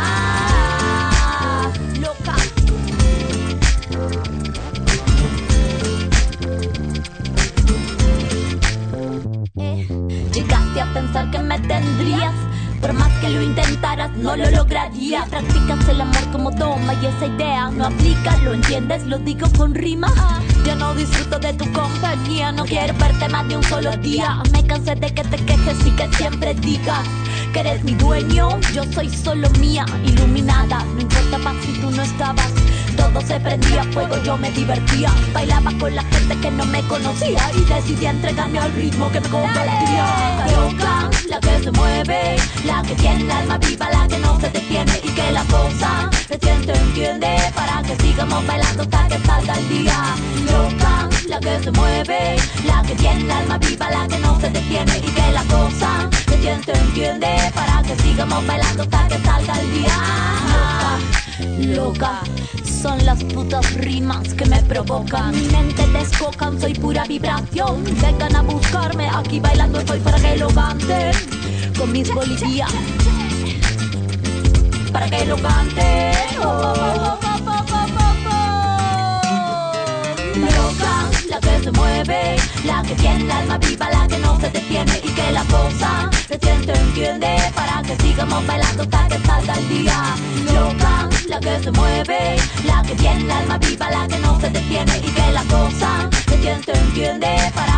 Loca. 2.00 2.36
Eh, 9.56 9.86
llegaste 10.32 10.80
a 10.80 10.94
pensar 10.94 11.30
que 11.30 11.38
me 11.40 11.58
tendrías 11.58 12.45
por 12.86 12.94
más 12.94 13.12
que 13.18 13.30
lo 13.30 13.42
intentaras, 13.42 14.12
no 14.12 14.36
lo 14.36 14.48
lograría. 14.48 15.24
Practicas 15.24 15.88
el 15.88 16.00
amor 16.00 16.30
como 16.30 16.52
toma 16.52 16.94
y 16.94 17.06
esa 17.06 17.26
idea 17.26 17.68
no 17.70 17.86
aplica. 17.86 18.36
¿Lo 18.44 18.54
entiendes? 18.54 19.04
Lo 19.06 19.18
digo 19.18 19.48
con 19.56 19.74
rima. 19.74 20.12
Ya 20.64 20.76
no 20.76 20.94
disfruto 20.94 21.40
de 21.40 21.52
tu 21.54 21.64
compañía. 21.72 22.52
No 22.52 22.64
quiero 22.64 22.94
verte 22.94 23.28
más 23.28 23.48
de 23.48 23.56
un 23.56 23.64
solo 23.64 23.96
día. 23.96 24.40
Me 24.52 24.64
cansé 24.64 24.94
de 24.94 25.12
que 25.12 25.24
te 25.24 25.36
quejes 25.36 25.84
y 25.84 25.90
que 25.96 26.08
siempre 26.14 26.54
digas 26.54 27.04
que 27.52 27.60
eres 27.60 27.82
mi 27.82 27.94
dueño. 27.94 28.60
Yo 28.72 28.84
soy 28.92 29.10
solo 29.10 29.50
mía, 29.58 29.84
iluminada. 30.04 30.84
No 30.94 31.00
importa 31.00 31.38
más 31.38 31.56
si 31.64 31.72
tú 31.80 31.90
no 31.90 32.02
estabas. 32.02 32.52
Todo 32.96 33.20
se 33.20 33.40
prendía 33.40 33.82
fuego, 33.92 34.16
yo 34.22 34.36
me 34.36 34.52
divertía. 34.52 35.10
Bailaba 35.34 35.72
con 35.80 35.92
la 35.92 36.04
gente 36.04 36.38
que 36.40 36.52
no 36.52 36.64
me 36.66 36.82
conocía. 36.82 37.50
Y 37.56 37.64
decidí 37.64 38.06
entregarme 38.06 38.60
al 38.60 38.72
ritmo 38.74 39.10
que 39.10 39.20
me 39.20 39.28
convertía. 39.28 40.95
La 42.66 42.82
que 42.82 42.94
tiene 42.96 43.22
el 43.22 43.30
alma 43.30 43.58
viva, 43.58 43.88
la 43.90 44.08
que 44.08 44.18
no 44.18 44.38
se 44.40 44.50
detiene. 44.50 45.00
Y 45.02 45.08
que 45.08 45.32
la 45.32 45.44
cosa 45.44 46.10
se 46.26 46.72
entiende. 46.72 47.36
Para 47.54 47.82
que 47.82 47.96
sigamos 47.96 48.46
bailando 48.46 48.82
hasta 48.82 49.08
que 49.08 49.18
salga 49.24 49.54
el 49.54 49.68
día. 49.68 50.14
Loca, 50.50 51.08
la 51.28 51.40
que 51.40 51.62
se 51.62 51.70
mueve, 51.70 52.36
la 52.66 52.82
que 52.82 52.94
tiene 52.96 53.22
el 53.22 53.30
alma 53.30 53.58
viva, 53.58 53.90
la 53.90 54.08
que 54.08 54.18
no 54.18 54.40
se 54.40 54.50
detiene. 54.50 54.98
Y 54.98 55.10
que 55.16 55.32
la 55.32 55.44
cosa 55.44 56.10
se 56.64 56.72
entiende. 56.72 57.28
Para 57.54 57.82
que 57.82 57.96
sigamos 58.02 58.46
bailando 58.46 58.82
hasta 58.82 59.08
que 59.08 59.18
salga 59.24 59.60
el 59.60 59.72
día. 59.72 59.98
Loca, 61.76 62.20
son 62.64 63.04
las 63.04 63.22
putas 63.24 63.74
rimas 63.74 64.34
que 64.34 64.46
me 64.46 64.60
provocan. 64.62 65.32
Mi 65.32 65.46
mente 65.48 65.86
descocan, 65.88 66.60
soy 66.60 66.74
pura 66.74 67.04
vibración. 67.04 67.84
Vengan 68.00 68.34
a 68.34 68.42
buscarme, 68.42 69.08
aquí 69.08 69.40
bailando 69.40 69.78
estoy 69.78 70.00
para 70.00 70.18
que 70.18 70.36
lo 70.36 70.48
canten. 70.48 71.12
Con 71.78 71.92
mis 71.92 72.12
bolivias, 72.12 72.72
para 74.92 75.10
que 75.10 75.26
lo 75.26 75.36
cante. 75.36 76.12
Oh. 76.42 77.18
Loca, 80.36 81.10
la 81.28 81.40
que 81.40 81.62
se 81.62 81.72
mueve, 81.72 82.36
la 82.64 82.82
que 82.82 82.94
tiene 82.94 83.24
el 83.24 83.30
alma 83.30 83.58
viva, 83.58 83.90
la 83.90 84.08
que 84.08 84.18
no 84.18 84.40
se 84.40 84.50
detiene 84.50 85.00
y 85.04 85.08
que 85.08 85.32
la 85.32 85.44
cosa 85.44 86.10
se 86.26 86.38
entiende 86.72 87.36
para 87.54 87.82
que 87.82 87.96
sigamos 87.96 88.46
bailando 88.46 88.82
hasta 88.82 89.08
que 89.08 89.18
salga 89.26 89.54
el 89.54 89.68
día. 89.68 90.16
Loca, 90.54 91.08
la 91.28 91.40
que 91.40 91.62
se 91.62 91.70
mueve, 91.72 92.36
la 92.64 92.82
que 92.82 92.94
tiene 92.94 93.24
el 93.24 93.30
alma 93.30 93.58
viva, 93.58 93.90
la 93.90 94.08
que 94.08 94.18
no 94.18 94.40
se 94.40 94.50
detiene 94.50 94.95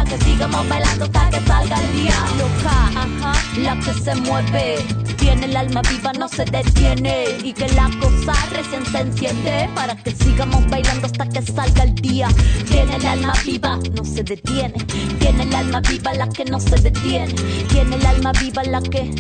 que 0.09 0.17
sigamos 0.25 0.67
bailando 0.69 1.05
hasta 1.05 1.31
que 1.31 1.41
salga 1.47 1.77
el 1.81 1.93
día. 1.93 2.15
Loca, 2.38 2.77
ajá, 2.97 3.33
la 3.61 3.77
que 3.77 3.93
se 3.93 4.15
mueve. 4.15 4.77
Tiene 5.19 5.47
el 5.47 5.57
alma 5.57 5.83
viva, 5.83 6.12
no 6.15 6.29
se 6.29 6.45
detiene. 6.45 7.25
Y 7.45 7.53
que 7.53 7.69
la 7.69 7.91
cosa 8.00 8.33
recién 8.50 8.85
se 8.87 9.00
enciende 9.00 9.69
Para 9.75 9.95
que 9.97 10.12
sigamos 10.12 10.67
bailando 10.71 11.07
hasta 11.07 11.29
que 11.29 11.43
salga 11.43 11.83
el 11.85 11.95
día. 11.97 12.29
Tiene 12.69 12.97
el 12.97 13.07
alma 13.07 13.35
viva, 13.45 13.79
no 13.95 14.05
se 14.05 14.23
detiene. 14.23 14.79
Tiene 15.21 15.43
el 15.43 15.55
alma 15.55 15.81
viva 15.81 16.15
la 16.15 16.29
que 16.29 16.45
no 16.45 16.59
se 16.59 16.77
detiene. 16.81 17.35
Tiene 17.71 17.97
el 17.97 18.07
alma 18.07 18.33
viva 18.41 18.62
la 18.65 18.81
que... 18.81 19.11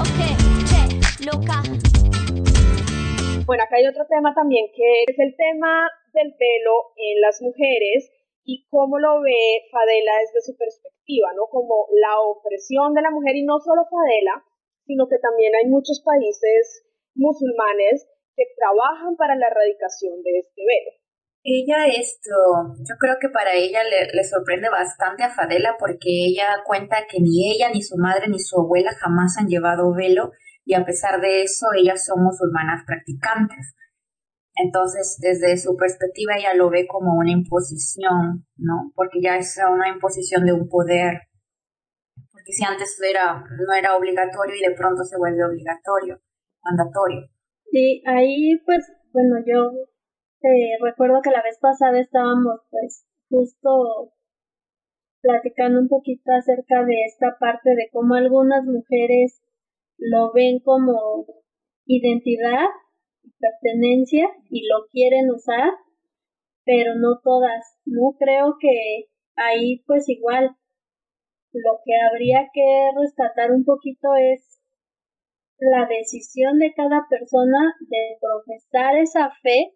Ok, 0.00 0.18
che, 0.68 1.24
loca. 1.24 1.62
Bueno, 3.46 3.62
acá 3.62 3.76
hay 3.76 3.86
otro 3.86 4.04
tema 4.10 4.34
también 4.34 4.66
que 4.74 5.04
es 5.06 5.18
el 5.18 5.36
tema 5.36 5.88
del 6.14 6.34
pelo 6.34 6.92
en 6.96 7.20
las 7.20 7.40
mujeres 7.40 8.10
y 8.46 8.64
cómo 8.70 8.98
lo 8.98 9.20
ve 9.20 9.66
Fadela 9.70 10.12
desde 10.22 10.40
su 10.40 10.56
perspectiva, 10.56 11.34
¿no? 11.34 11.50
Como 11.50 11.90
la 11.98 12.20
opresión 12.22 12.94
de 12.94 13.02
la 13.02 13.10
mujer 13.10 13.34
y 13.34 13.42
no 13.42 13.58
solo 13.58 13.82
Fadela, 13.90 14.46
sino 14.86 15.08
que 15.08 15.18
también 15.18 15.52
hay 15.54 15.66
muchos 15.66 16.00
países 16.00 16.86
musulmanes 17.14 18.06
que 18.36 18.44
trabajan 18.56 19.16
para 19.16 19.34
la 19.34 19.48
erradicación 19.48 20.22
de 20.22 20.38
este 20.38 20.62
velo. 20.62 20.92
Ella 21.42 21.86
esto, 21.86 22.34
yo 22.86 22.94
creo 22.98 23.16
que 23.20 23.28
para 23.30 23.54
ella 23.54 23.82
le, 23.82 24.12
le, 24.12 24.24
sorprende 24.24 24.68
bastante 24.68 25.22
a 25.22 25.34
Fadela 25.34 25.76
porque 25.78 26.10
ella 26.10 26.62
cuenta 26.64 27.06
que 27.08 27.18
ni 27.20 27.50
ella, 27.50 27.70
ni 27.70 27.82
su 27.82 27.96
madre, 27.98 28.28
ni 28.28 28.38
su 28.38 28.60
abuela 28.60 28.92
jamás 28.94 29.38
han 29.38 29.46
llevado 29.46 29.94
velo 29.94 30.32
y 30.64 30.74
a 30.74 30.84
pesar 30.84 31.20
de 31.20 31.42
eso 31.42 31.66
ellas 31.76 32.04
son 32.04 32.22
musulmanas 32.22 32.82
practicantes. 32.86 33.74
Entonces, 34.56 35.18
desde 35.20 35.58
su 35.58 35.76
perspectiva, 35.76 36.36
ella 36.36 36.54
lo 36.54 36.70
ve 36.70 36.86
como 36.86 37.14
una 37.14 37.30
imposición, 37.30 38.46
¿no? 38.56 38.92
Porque 38.94 39.20
ya 39.20 39.36
es 39.36 39.58
una 39.70 39.88
imposición 39.88 40.46
de 40.46 40.54
un 40.54 40.68
poder. 40.68 41.20
Porque 42.32 42.52
si 42.52 42.64
antes 42.64 42.98
era, 43.02 43.44
no 43.44 43.74
era 43.74 43.96
obligatorio 43.96 44.56
y 44.56 44.66
de 44.66 44.74
pronto 44.74 45.04
se 45.04 45.18
vuelve 45.18 45.44
obligatorio, 45.44 46.20
mandatorio. 46.62 47.28
Sí, 47.70 48.02
ahí 48.06 48.56
pues, 48.64 48.90
bueno, 49.12 49.36
yo 49.44 49.72
eh, 50.42 50.78
recuerdo 50.80 51.20
que 51.22 51.30
la 51.30 51.42
vez 51.42 51.58
pasada 51.60 52.00
estábamos 52.00 52.60
pues 52.70 53.04
justo 53.28 54.12
platicando 55.20 55.80
un 55.80 55.88
poquito 55.88 56.30
acerca 56.32 56.84
de 56.84 57.04
esta 57.04 57.36
parte 57.38 57.70
de 57.70 57.88
cómo 57.92 58.14
algunas 58.14 58.64
mujeres 58.64 59.42
lo 59.98 60.32
ven 60.32 60.60
como 60.60 61.26
identidad 61.84 62.66
pertenencia 63.38 64.28
y 64.50 64.66
lo 64.66 64.86
quieren 64.90 65.30
usar, 65.30 65.70
pero 66.64 66.94
no 66.96 67.20
todas. 67.22 67.78
No 67.84 68.16
creo 68.18 68.56
que 68.60 69.08
ahí 69.36 69.82
pues 69.86 70.08
igual 70.08 70.56
lo 71.52 71.80
que 71.84 71.92
habría 71.96 72.48
que 72.52 72.90
rescatar 73.00 73.52
un 73.52 73.64
poquito 73.64 74.14
es 74.16 74.60
la 75.58 75.86
decisión 75.86 76.58
de 76.58 76.74
cada 76.74 77.06
persona 77.08 77.74
de 77.80 78.18
profesar 78.20 78.98
esa 78.98 79.30
fe 79.42 79.72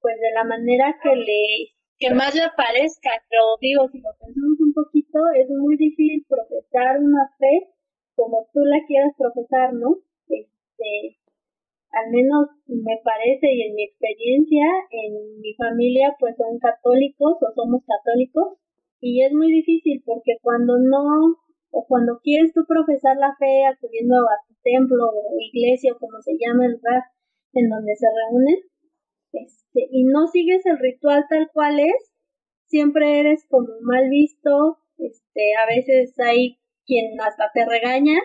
pues 0.00 0.16
de 0.20 0.30
la 0.32 0.44
manera 0.44 0.98
que 1.02 1.14
le 1.14 1.74
que 1.98 2.14
más 2.14 2.34
le 2.34 2.48
parezca, 2.56 3.10
pero 3.28 3.60
digo, 3.60 3.86
si 3.92 4.00
lo 4.00 4.08
pensamos 4.18 4.58
un 4.58 4.72
poquito, 4.72 5.18
es 5.36 5.50
muy 5.50 5.76
difícil 5.76 6.24
profesar 6.26 6.98
una 6.98 7.28
fe 7.38 7.68
como 8.16 8.48
tú 8.54 8.60
la 8.64 8.80
quieras 8.86 9.12
profesar, 9.18 9.74
¿no? 9.74 9.98
Este, 10.26 11.19
al 11.92 12.10
menos 12.10 12.48
me 12.66 12.98
parece 13.02 13.46
y 13.50 13.62
en 13.62 13.74
mi 13.74 13.84
experiencia, 13.84 14.64
en 14.90 15.40
mi 15.40 15.54
familia 15.54 16.14
pues 16.18 16.36
son 16.36 16.58
católicos 16.58 17.36
o 17.40 17.46
somos 17.54 17.82
católicos. 17.84 18.58
Y 19.00 19.24
es 19.24 19.32
muy 19.32 19.50
difícil 19.50 20.02
porque 20.04 20.36
cuando 20.42 20.78
no 20.78 21.36
o 21.70 21.86
cuando 21.86 22.20
quieres 22.22 22.52
tú 22.52 22.62
profesar 22.66 23.16
la 23.16 23.34
fe 23.38 23.64
acudiendo 23.64 24.16
a 24.16 24.36
tu 24.46 24.54
templo 24.62 25.08
o 25.08 25.34
iglesia 25.40 25.92
o 25.94 25.98
como 25.98 26.20
se 26.20 26.32
llama 26.38 26.66
el 26.66 26.72
lugar 26.72 27.02
en 27.54 27.68
donde 27.68 27.96
se 27.96 28.06
reúnen 28.06 28.70
este, 29.32 29.86
y 29.90 30.04
no 30.04 30.26
sigues 30.26 30.66
el 30.66 30.78
ritual 30.78 31.26
tal 31.28 31.48
cual 31.52 31.78
es, 31.78 32.12
siempre 32.66 33.20
eres 33.20 33.46
como 33.48 33.68
mal 33.82 34.08
visto, 34.08 34.78
este, 34.98 35.54
a 35.56 35.66
veces 35.66 36.14
hay 36.18 36.58
quien 36.84 37.20
hasta 37.20 37.50
te 37.54 37.64
regaña 37.64 38.18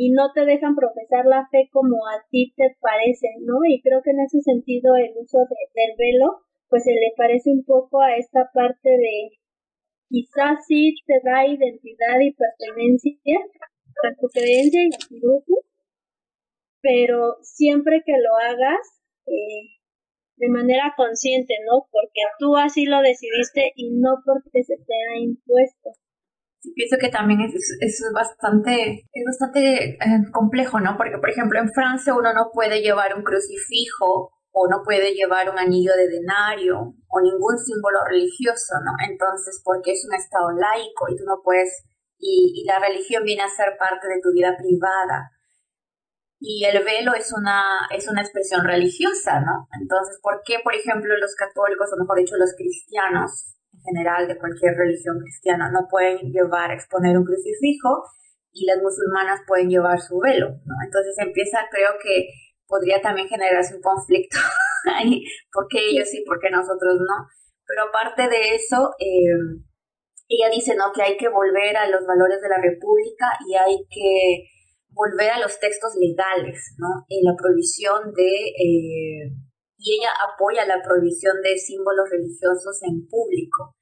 y 0.00 0.10
no 0.12 0.30
te 0.32 0.46
dejan 0.46 0.76
profesar 0.76 1.26
la 1.26 1.48
fe 1.50 1.68
como 1.72 2.06
a 2.06 2.24
ti 2.30 2.54
te 2.56 2.76
parece, 2.80 3.26
¿no? 3.40 3.58
Y 3.66 3.82
creo 3.82 4.00
que 4.00 4.10
en 4.10 4.20
ese 4.20 4.40
sentido 4.42 4.94
el 4.94 5.10
uso 5.18 5.38
del 5.38 5.96
velo, 5.98 6.38
pues 6.68 6.84
se 6.84 6.92
le 6.92 7.12
parece 7.16 7.50
un 7.50 7.64
poco 7.64 8.00
a 8.00 8.14
esta 8.14 8.48
parte 8.54 8.90
de 8.90 9.30
quizás 10.08 10.64
sí 10.68 10.94
te 11.04 11.20
da 11.24 11.44
identidad 11.48 12.20
y 12.22 12.32
pertenencia 12.32 13.40
a 14.04 14.14
tu 14.20 14.28
creencia 14.28 14.82
y 14.84 14.94
a 14.94 15.08
tu 15.08 15.18
grupo, 15.18 15.64
pero 16.80 17.38
siempre 17.42 18.04
que 18.06 18.12
lo 18.12 18.36
hagas 18.36 19.02
eh, 19.26 19.82
de 20.36 20.48
manera 20.48 20.94
consciente, 20.96 21.54
¿no? 21.66 21.88
Porque 21.90 22.22
tú 22.38 22.56
así 22.56 22.86
lo 22.86 23.00
decidiste 23.00 23.72
y 23.74 23.90
no 23.90 24.22
porque 24.24 24.62
se 24.62 24.76
te 24.76 24.94
ha 25.10 25.18
impuesto 25.18 25.90
pienso 26.74 26.96
que 27.00 27.08
también 27.08 27.40
es, 27.40 27.54
es 27.80 28.04
bastante, 28.14 29.08
es 29.12 29.24
bastante 29.24 29.94
eh, 29.94 29.98
complejo, 30.32 30.80
¿no? 30.80 30.96
Porque, 30.96 31.18
por 31.18 31.30
ejemplo, 31.30 31.58
en 31.58 31.72
Francia 31.72 32.14
uno 32.14 32.32
no 32.32 32.50
puede 32.52 32.80
llevar 32.80 33.14
un 33.16 33.22
crucifijo 33.22 34.30
o 34.50 34.68
no 34.68 34.82
puede 34.82 35.14
llevar 35.14 35.50
un 35.50 35.58
anillo 35.58 35.94
de 35.94 36.08
denario 36.08 36.94
o 37.08 37.20
ningún 37.20 37.58
símbolo 37.58 37.98
religioso, 38.08 38.74
¿no? 38.84 38.92
Entonces, 39.08 39.60
porque 39.64 39.92
es 39.92 40.04
un 40.08 40.14
estado 40.14 40.50
laico 40.52 41.06
y 41.08 41.16
tú 41.16 41.24
no 41.24 41.40
puedes, 41.44 41.84
y, 42.18 42.62
y 42.62 42.64
la 42.64 42.78
religión 42.78 43.22
viene 43.24 43.42
a 43.42 43.48
ser 43.48 43.76
parte 43.78 44.08
de 44.08 44.20
tu 44.20 44.32
vida 44.32 44.56
privada. 44.56 45.30
Y 46.40 46.64
el 46.64 46.84
velo 46.84 47.14
es 47.14 47.32
una, 47.32 47.88
es 47.90 48.08
una 48.08 48.22
expresión 48.22 48.64
religiosa, 48.64 49.40
¿no? 49.40 49.66
Entonces, 49.80 50.18
¿por 50.22 50.42
qué, 50.44 50.58
por 50.62 50.74
ejemplo, 50.74 51.16
los 51.18 51.34
católicos, 51.34 51.90
o 51.92 52.00
mejor 52.00 52.18
dicho, 52.18 52.36
los 52.36 52.54
cristianos, 52.56 53.57
general 53.84 54.28
de 54.28 54.38
cualquier 54.38 54.74
religión 54.74 55.18
cristiana 55.20 55.70
no 55.70 55.86
pueden 55.88 56.32
llevar, 56.32 56.70
exponer 56.72 57.16
un 57.16 57.24
crucifijo 57.24 58.04
y 58.52 58.66
las 58.66 58.78
musulmanas 58.82 59.40
pueden 59.46 59.68
llevar 59.70 60.00
su 60.00 60.18
velo, 60.18 60.48
¿no? 60.64 60.74
Entonces 60.84 61.14
empieza, 61.18 61.66
creo 61.70 61.92
que 62.02 62.28
podría 62.66 63.00
también 63.00 63.28
generarse 63.28 63.76
un 63.76 63.82
conflicto 63.82 64.38
ahí, 64.94 65.24
porque 65.52 65.78
ellos 65.90 66.08
sí, 66.08 66.24
porque 66.26 66.50
nosotros 66.50 66.96
no. 66.98 67.26
Pero 67.66 67.88
aparte 67.88 68.28
de 68.28 68.54
eso, 68.54 68.94
eh, 68.98 69.62
ella 70.28 70.48
dice, 70.50 70.74
¿no? 70.76 70.92
Que 70.94 71.02
hay 71.02 71.16
que 71.16 71.28
volver 71.28 71.76
a 71.76 71.88
los 71.88 72.06
valores 72.06 72.40
de 72.40 72.48
la 72.48 72.60
República 72.60 73.32
y 73.48 73.54
hay 73.56 73.76
que 73.90 74.48
volver 74.90 75.30
a 75.30 75.38
los 75.38 75.58
textos 75.60 75.92
legales, 76.00 76.74
¿no? 76.78 77.04
En 77.08 77.24
la 77.24 77.36
prohibición 77.36 78.12
de... 78.14 78.30
Eh, 78.48 79.47
y 79.78 79.98
ella 79.98 80.10
apoya 80.28 80.66
la 80.66 80.82
prohibición 80.82 81.40
de 81.42 81.56
símbolos 81.56 82.10
religiosos 82.10 82.82
en 82.82 83.06
público 83.06 83.78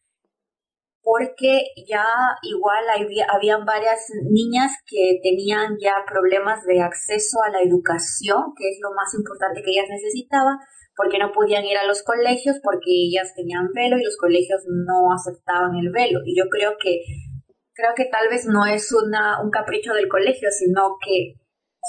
porque 1.07 1.71
ya 1.87 2.05
igual 2.43 2.83
había, 2.91 3.27
habían 3.31 3.65
varias 3.65 4.11
niñas 4.29 4.73
que 4.85 5.21
tenían 5.23 5.77
ya 5.81 6.03
problemas 6.05 6.67
de 6.67 6.81
acceso 6.81 7.39
a 7.47 7.53
la 7.53 7.63
educación, 7.63 8.51
que 8.59 8.71
es 8.71 8.79
lo 8.83 8.91
más 8.91 9.15
importante 9.15 9.63
que 9.63 9.71
ellas 9.71 9.87
necesitaban, 9.89 10.59
porque 10.97 11.21
no 11.21 11.31
podían 11.31 11.65
ir 11.65 11.79
a 11.79 11.87
los 11.87 12.03
colegios 12.03 12.57
porque 12.61 12.91
ellas 12.91 13.33
tenían 13.37 13.71
velo 13.73 13.99
y 13.99 14.03
los 14.03 14.17
colegios 14.17 14.63
no 14.67 15.15
aceptaban 15.15 15.77
el 15.77 15.93
velo. 15.93 16.19
Y 16.27 16.37
yo 16.37 16.49
creo 16.51 16.75
que 16.77 17.05
creo 17.73 17.95
que 17.95 18.07
tal 18.07 18.29
vez 18.29 18.47
no 18.47 18.67
es 18.67 18.91
una, 18.93 19.41
un 19.41 19.51
capricho 19.51 19.95
del 19.95 20.09
colegio, 20.09 20.49
sino 20.51 20.99
que 21.07 21.35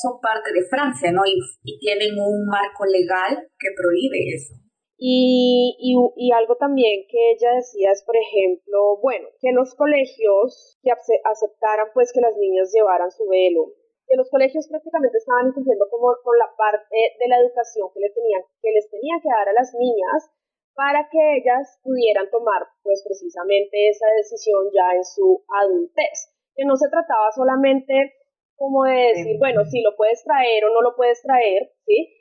son 0.01 0.19
parte 0.21 0.53
de 0.53 0.67
Francia, 0.69 1.11
¿no? 1.11 1.21
Y, 1.25 1.39
tienen 1.79 2.17
un 2.19 2.45
marco 2.45 2.85
legal 2.85 3.49
que 3.59 3.69
prohíbe 3.75 4.17
eso. 4.33 4.53
Y, 4.97 5.77
y, 5.77 5.93
y, 6.15 6.31
algo 6.31 6.57
también 6.57 7.05
que 7.07 7.31
ella 7.31 7.53
decía 7.53 7.91
es, 7.91 8.03
por 8.03 8.17
ejemplo, 8.17 8.97
bueno, 9.01 9.29
que 9.39 9.51
los 9.51 9.75
colegios 9.75 10.79
que 10.81 10.89
aceptaran 10.91 11.87
pues 11.93 12.11
que 12.11 12.21
las 12.21 12.35
niñas 12.35 12.73
llevaran 12.73 13.11
su 13.11 13.27
velo, 13.27 13.77
que 14.07 14.17
los 14.17 14.29
colegios 14.31 14.67
prácticamente 14.67 15.17
estaban 15.19 15.51
incumpliendo 15.51 15.85
como 15.91 16.15
con 16.23 16.37
la 16.39 16.49
parte 16.57 16.97
de 17.19 17.27
la 17.27 17.37
educación 17.37 17.91
que, 17.93 17.99
le 17.99 18.09
tenían, 18.09 18.41
que 18.61 18.71
les 18.71 18.89
tenía 18.89 19.21
que 19.21 19.29
dar 19.29 19.49
a 19.49 19.53
las 19.53 19.69
niñas 19.77 20.31
para 20.73 21.09
que 21.09 21.19
ellas 21.37 21.77
pudieran 21.83 22.29
tomar 22.29 22.65
pues 22.81 23.03
precisamente 23.05 23.89
esa 23.89 24.07
decisión 24.17 24.69
ya 24.73 24.95
en 24.95 25.03
su 25.03 25.43
adultez, 25.61 26.33
que 26.55 26.65
no 26.65 26.77
se 26.77 26.89
trataba 26.89 27.29
solamente 27.35 28.16
como 28.57 28.83
de 28.83 29.13
decir, 29.13 29.37
bueno, 29.37 29.63
si 29.65 29.81
lo 29.81 29.95
puedes 29.95 30.23
traer 30.23 30.65
o 30.65 30.73
no 30.73 30.81
lo 30.81 30.95
puedes 30.95 31.21
traer, 31.21 31.71
¿sí? 31.85 32.13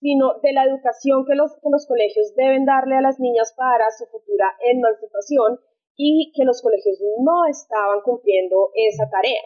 sino 0.00 0.40
de 0.42 0.52
la 0.52 0.64
educación 0.64 1.24
que 1.24 1.34
los, 1.34 1.52
que 1.62 1.70
los 1.70 1.86
colegios 1.86 2.34
deben 2.34 2.64
darle 2.64 2.96
a 2.96 3.00
las 3.00 3.20
niñas 3.20 3.54
para 3.56 3.90
su 3.90 4.04
futura 4.06 4.52
emancipación 4.60 5.60
y 5.96 6.32
que 6.34 6.44
los 6.44 6.60
colegios 6.60 6.98
no 7.20 7.46
estaban 7.48 8.00
cumpliendo 8.02 8.70
esa 8.74 9.08
tarea. 9.08 9.44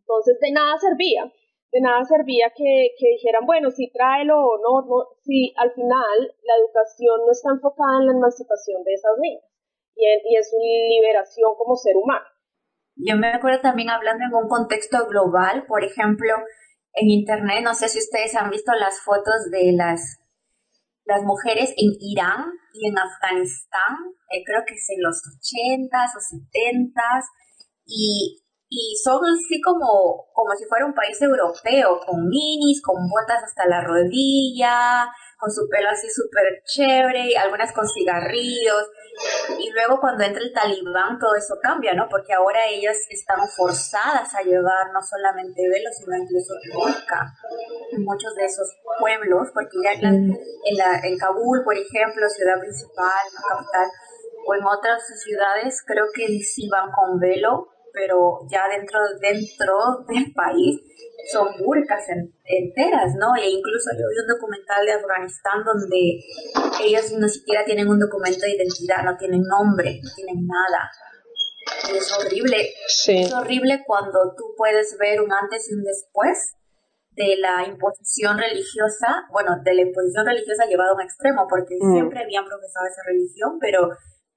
Entonces, 0.00 0.38
de 0.40 0.52
nada 0.52 0.78
servía, 0.78 1.32
de 1.72 1.80
nada 1.80 2.04
servía 2.04 2.52
que, 2.56 2.94
que 2.96 3.08
dijeran, 3.20 3.44
bueno, 3.44 3.70
sí, 3.70 3.90
tráelo 3.92 4.40
o 4.40 4.56
no, 4.56 4.88
no, 4.88 5.04
si 5.20 5.52
al 5.56 5.72
final 5.72 6.16
la 6.44 6.54
educación 6.64 7.26
no 7.26 7.32
está 7.32 7.50
enfocada 7.50 8.00
en 8.00 8.06
la 8.06 8.12
emancipación 8.12 8.82
de 8.84 8.94
esas 8.94 9.18
niñas 9.18 9.44
y 9.96 10.06
en, 10.06 10.20
y 10.24 10.36
en 10.36 10.44
su 10.44 10.56
liberación 10.56 11.52
como 11.58 11.76
ser 11.76 11.96
humano. 11.96 12.24
Yo 12.98 13.16
me 13.16 13.28
acuerdo 13.32 13.60
también 13.60 13.90
hablando 13.90 14.24
en 14.24 14.34
un 14.34 14.48
contexto 14.48 15.06
global, 15.06 15.64
por 15.66 15.84
ejemplo, 15.84 16.34
en 16.94 17.10
internet, 17.10 17.62
no 17.62 17.74
sé 17.74 17.88
si 17.88 17.98
ustedes 17.98 18.34
han 18.34 18.50
visto 18.50 18.72
las 18.72 19.00
fotos 19.00 19.50
de 19.52 19.72
las, 19.72 20.18
las 21.04 21.22
mujeres 21.22 21.70
en 21.76 21.90
Irán 22.00 22.50
y 22.72 22.88
en 22.88 22.98
Afganistán, 22.98 23.94
eh, 24.30 24.42
creo 24.44 24.62
que 24.66 24.74
es 24.74 24.86
en 24.90 25.02
los 25.02 25.22
80s 25.22 26.10
o 26.16 26.20
70s, 26.20 27.24
y, 27.86 28.42
y 28.70 28.96
son 29.02 29.24
así 29.24 29.62
como, 29.62 30.28
como 30.34 30.54
si 30.54 30.66
fuera 30.66 30.84
un 30.84 30.92
país 30.92 31.20
europeo, 31.22 32.00
con 32.04 32.28
minis, 32.28 32.82
con 32.82 33.08
botas 33.08 33.42
hasta 33.42 33.66
la 33.66 33.80
rodilla, 33.80 35.08
con 35.38 35.50
su 35.50 35.66
pelo 35.70 35.88
así 35.88 36.08
súper 36.10 36.62
chévere, 36.64 37.30
y 37.30 37.34
algunas 37.34 37.72
con 37.72 37.88
cigarrillos. 37.88 38.84
Y 39.58 39.70
luego 39.70 39.98
cuando 40.00 40.24
entra 40.24 40.42
el 40.42 40.52
talibán 40.52 41.18
todo 41.18 41.34
eso 41.34 41.54
cambia, 41.62 41.94
¿no? 41.94 42.08
Porque 42.10 42.34
ahora 42.34 42.66
ellas 42.66 42.96
están 43.08 43.40
forzadas 43.56 44.34
a 44.34 44.42
llevar 44.42 44.92
no 44.92 45.00
solamente 45.00 45.62
velo, 45.66 45.88
sino 45.96 46.16
incluso 46.16 46.54
burka 46.74 47.32
en 47.92 48.04
muchos 48.04 48.34
de 48.34 48.44
esos 48.44 48.68
pueblos, 49.00 49.48
porque 49.54 49.78
ya 49.82 49.92
en, 49.92 50.28
la, 50.76 51.00
en 51.02 51.16
Kabul, 51.16 51.64
por 51.64 51.74
ejemplo, 51.74 52.28
ciudad 52.28 52.60
principal, 52.60 53.24
capital, 53.48 53.88
o 54.46 54.54
en 54.54 54.64
otras 54.64 55.02
ciudades 55.24 55.82
creo 55.86 56.04
que 56.14 56.26
sí 56.40 56.68
van 56.68 56.90
con 56.92 57.18
velo, 57.18 57.68
pero 57.92 58.40
ya 58.50 58.68
dentro, 58.68 58.98
dentro 59.20 59.74
del 60.08 60.32
país 60.32 60.80
son 61.32 61.48
burcas 61.58 62.04
enteras, 62.44 63.14
¿no? 63.18 63.34
E 63.36 63.50
incluso 63.50 63.90
yo 63.92 64.06
vi 64.08 64.22
un 64.22 64.28
documental 64.28 64.86
de 64.86 64.92
Afganistán 64.92 65.64
donde 65.64 66.20
ellos 66.82 67.12
ni 67.12 67.28
siquiera 67.28 67.64
tienen 67.64 67.88
un 67.88 67.98
documento 67.98 68.40
de 68.40 68.54
identidad, 68.54 69.04
no 69.04 69.16
tienen 69.16 69.42
nombre, 69.42 70.00
no 70.02 70.10
tienen 70.14 70.46
nada. 70.46 70.90
Y 71.92 71.98
es 71.98 72.12
horrible. 72.12 72.72
Es 72.86 73.32
horrible 73.32 73.82
cuando 73.86 74.34
tú 74.36 74.54
puedes 74.56 74.96
ver 74.98 75.20
un 75.20 75.32
antes 75.32 75.70
y 75.70 75.74
un 75.74 75.84
después 75.84 76.54
de 77.12 77.36
la 77.36 77.66
imposición 77.66 78.38
religiosa, 78.38 79.26
bueno, 79.32 79.58
de 79.64 79.74
la 79.74 79.82
imposición 79.82 80.24
religiosa 80.24 80.66
llevada 80.66 80.92
a 80.92 80.94
un 80.94 81.02
extremo, 81.02 81.46
porque 81.50 81.76
mm. 81.78 81.92
siempre 81.92 82.22
habían 82.22 82.44
profesado 82.44 82.86
esa 82.86 83.02
religión, 83.04 83.58
pero 83.60 83.90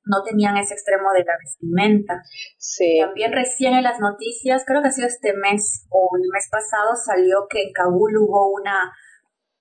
no 0.06 0.24
tenían 0.24 0.58
ese 0.58 0.74
extremo 0.74 1.12
de 1.14 1.24
la 1.24 1.38
vestimenta. 1.38 2.24
Sí. 2.58 3.00
También 3.02 3.32
recién 3.32 3.74
en 3.74 3.84
las 3.84 4.00
noticias, 4.00 4.64
creo 4.66 4.82
que 4.82 4.90
ha 4.90 4.92
sido 4.92 5.08
este 5.08 5.34
mes 5.34 5.86
o 5.90 6.10
el 6.18 6.30
mes 6.32 6.48
pasado, 6.52 6.96
salió 6.96 7.48
que 7.50 7.64
en 7.64 7.74
Kabul 7.74 8.18
hubo 8.18 8.52
una, 8.52 8.94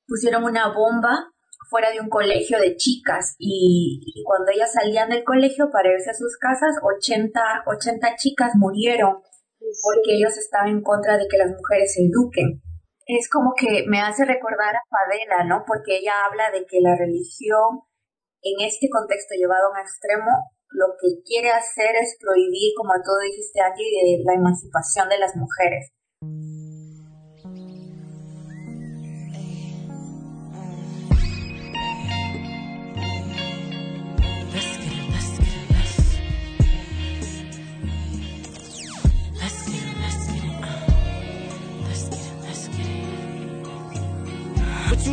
pusieron 0.07 0.45
una 0.45 0.73
bomba 0.73 1.31
fuera 1.69 1.91
de 1.91 2.01
un 2.01 2.09
colegio 2.09 2.59
de 2.59 2.77
chicas 2.77 3.37
y, 3.39 4.23
cuando 4.25 4.51
ellas 4.51 4.73
salían 4.73 5.09
del 5.09 5.25
colegio 5.25 5.71
para 5.71 5.93
irse 5.93 6.11
a 6.11 6.15
sus 6.15 6.37
casas, 6.37 6.75
80, 6.83 7.65
80 7.67 8.17
chicas 8.17 8.53
murieron 8.57 9.23
porque 9.61 10.17
ellos 10.17 10.37
estaban 10.37 10.69
en 10.69 10.83
contra 10.83 11.17
de 11.17 11.29
que 11.29 11.39
las 11.39 11.51
mujeres 11.51 11.95
se 11.95 12.03
eduquen. 12.03 12.61
Es 13.07 13.29
como 13.29 13.55
que 13.55 13.85
me 13.87 14.01
hace 14.01 14.25
recordar 14.25 14.75
a 14.75 14.83
Fadela, 14.89 15.45
¿no? 15.45 15.65
Porque 15.67 15.99
ella 15.99 16.25
habla 16.27 16.51
de 16.51 16.65
que 16.67 16.81
la 16.81 16.97
religión 16.97 17.83
en 18.43 18.67
este 18.67 18.89
contexto 18.89 19.35
llevado 19.37 19.69
a 19.69 19.71
un 19.71 19.79
extremo, 19.79 20.33
lo 20.71 20.87
que 21.01 21.23
quiere 21.25 21.51
hacer 21.51 21.97
es 21.97 22.17
prohibir, 22.21 22.73
como 22.77 22.93
tú 23.05 23.11
dijiste 23.23 23.61
aquí, 23.61 23.85
la 24.25 24.35
emancipación 24.35 25.09
de 25.09 25.19
las 25.19 25.35
mujeres. 25.37 25.91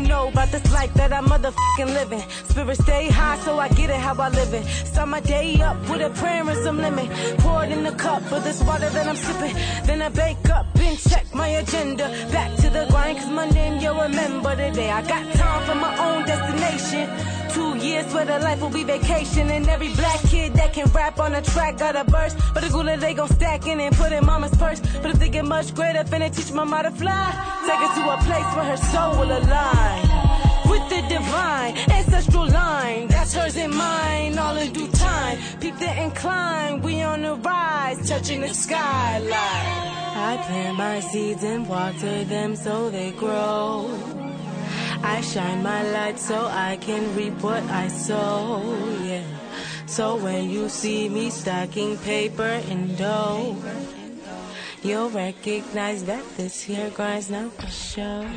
Know 0.07 0.29
about 0.29 0.49
this 0.51 0.71
life 0.71 0.93
that 0.95 1.11
I'm 1.13 1.25
motherfucking 1.25 1.91
living. 1.99 2.23
Spirit 2.49 2.77
stay 2.77 3.09
high, 3.09 3.37
so 3.39 3.59
I 3.59 3.67
get 3.69 3.89
it 3.89 3.97
how 3.97 4.15
I 4.15 4.29
live 4.29 4.53
it. 4.53 4.65
Start 4.65 5.09
my 5.09 5.19
day 5.19 5.59
up 5.61 5.77
with 5.89 6.01
a 6.01 6.09
prayer 6.21 6.47
and 6.47 6.63
some 6.63 6.77
lemon. 6.77 7.07
Pour 7.39 7.63
it 7.63 7.71
in 7.71 7.83
the 7.83 7.91
cup 7.91 8.23
of 8.31 8.43
this 8.43 8.61
water 8.63 8.89
that 8.89 9.07
I'm 9.07 9.15
sipping. 9.15 9.55
Then 9.85 10.01
I 10.01 10.09
bake 10.09 10.49
up 10.49 10.65
and 10.79 10.97
check 10.97 11.25
my 11.33 11.49
agenda. 11.61 12.05
Back 12.31 12.55
to 12.61 12.69
the 12.69 12.85
grind, 12.89 13.17
cause 13.19 13.29
my 13.29 13.49
name 13.49 13.79
you'll 13.81 14.01
remember 14.01 14.55
today. 14.55 14.89
I 14.91 15.01
got 15.01 15.23
time 15.33 15.61
for 15.67 15.75
my 15.75 15.93
own 16.07 16.25
destination. 16.25 17.09
Two 17.57 17.75
years 17.77 18.13
where 18.13 18.23
the 18.23 18.37
life 18.37 18.61
will 18.61 18.69
be 18.69 18.83
vacation. 18.83 19.49
And 19.49 19.67
every 19.67 19.91
black 19.95 20.19
kid 20.29 20.53
that 20.53 20.73
can 20.73 20.87
rap 20.91 21.19
on 21.19 21.33
a 21.33 21.41
track 21.41 21.79
got 21.79 21.95
a 21.95 22.03
verse. 22.03 22.35
But 22.53 22.61
the 22.63 22.69
gula 22.69 22.97
they 22.97 23.15
gon' 23.15 23.29
stack 23.29 23.65
in 23.65 23.79
and 23.79 23.95
put 23.95 24.11
in 24.11 24.23
mama's 24.23 24.55
purse. 24.57 24.79
But 25.01 25.09
if 25.13 25.17
they 25.17 25.29
get 25.29 25.43
much 25.43 25.73
greater, 25.73 26.03
finna 26.03 26.29
teach 26.35 26.51
mama 26.51 26.83
to 26.83 26.91
fly. 26.91 27.25
Take 27.65 27.81
her 27.85 27.91
to 27.97 28.03
a 28.15 28.17
place 28.27 28.49
where 28.55 28.67
her 28.73 28.81
soul 28.91 29.11
will 29.19 29.31
align. 29.39 30.01
With 30.69 30.85
the 30.93 31.01
divine 31.09 31.73
ancestral 31.97 32.47
line, 32.47 33.07
that's 33.07 33.33
hers 33.33 33.57
and 33.57 33.73
mine, 33.73 34.37
all 34.37 34.55
in 34.55 34.71
due 34.73 34.89
time. 34.89 35.39
Peep 35.59 35.75
the 35.79 36.03
incline, 36.03 36.81
we 36.81 37.01
on 37.01 37.23
the 37.23 37.35
rise, 37.35 38.07
touching 38.07 38.41
the 38.41 38.53
skyline. 38.53 39.31
I 40.29 40.43
plant 40.45 40.77
my 40.77 40.99
seeds 40.99 41.43
and 41.43 41.67
water 41.67 42.23
them 42.25 42.55
so 42.55 42.91
they 42.91 43.11
grow. 43.13 44.26
I 45.07 45.21
shine 45.21 45.63
my 45.63 45.81
light 45.91 46.19
so 46.19 46.47
I 46.47 46.77
can 46.81 47.15
reap 47.15 47.41
what 47.41 47.63
I 47.63 47.87
sow, 47.87 48.61
yeah. 49.03 49.23
So 49.85 50.17
when 50.17 50.49
you 50.49 50.67
see 50.67 51.07
me 51.07 51.29
stacking 51.29 51.97
paper 51.99 52.53
and 52.69 52.97
dough, 52.97 53.55
you'll 54.83 55.09
recognize 55.09 56.03
that 56.11 56.23
this 56.35 56.61
here 56.61 56.89
grind's 56.89 57.29
not 57.29 57.53
for 57.53 57.67
show. 57.67 58.27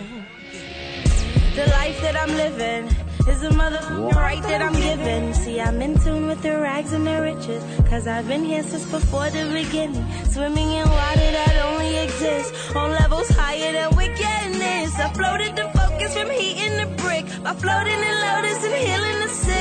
The 1.56 1.66
life 1.78 2.00
that 2.02 2.16
I'm 2.16 2.34
living 2.36 2.86
is 3.26 3.42
a 3.42 3.50
motherfucking 3.50 4.14
right 4.14 4.42
that 4.44 4.62
I'm 4.62 4.78
giving. 4.88 5.34
See, 5.34 5.60
I'm 5.60 5.82
in 5.82 5.98
tune 5.98 6.28
with 6.28 6.40
the 6.40 6.56
rags 6.60 6.92
and 6.92 7.04
the 7.04 7.20
riches. 7.20 7.62
Cause 7.90 8.06
I've 8.06 8.28
been 8.28 8.44
here 8.44 8.62
since 8.62 8.86
before 8.86 9.28
the 9.30 9.44
beginning. 9.52 10.06
Swimming 10.30 10.70
in 10.70 10.88
water 10.88 11.30
that 11.38 11.56
only 11.66 11.98
exists 11.98 12.52
on 12.76 12.92
levels 12.92 13.28
higher 13.30 13.72
than 13.72 13.96
wickedness. 13.96 14.94
I 14.94 15.12
floated 15.12 15.56
the 15.56 15.68
focus 16.00 16.16
from 16.16 16.30
heating 16.30 16.76
the 16.76 16.86
brick 17.02 17.26
by 17.42 17.52
floating 17.54 17.92
in 17.92 18.16
lotus 18.26 18.64
and 18.64 18.74
healing 18.74 19.20
the 19.20 19.28
sick. 19.28 19.59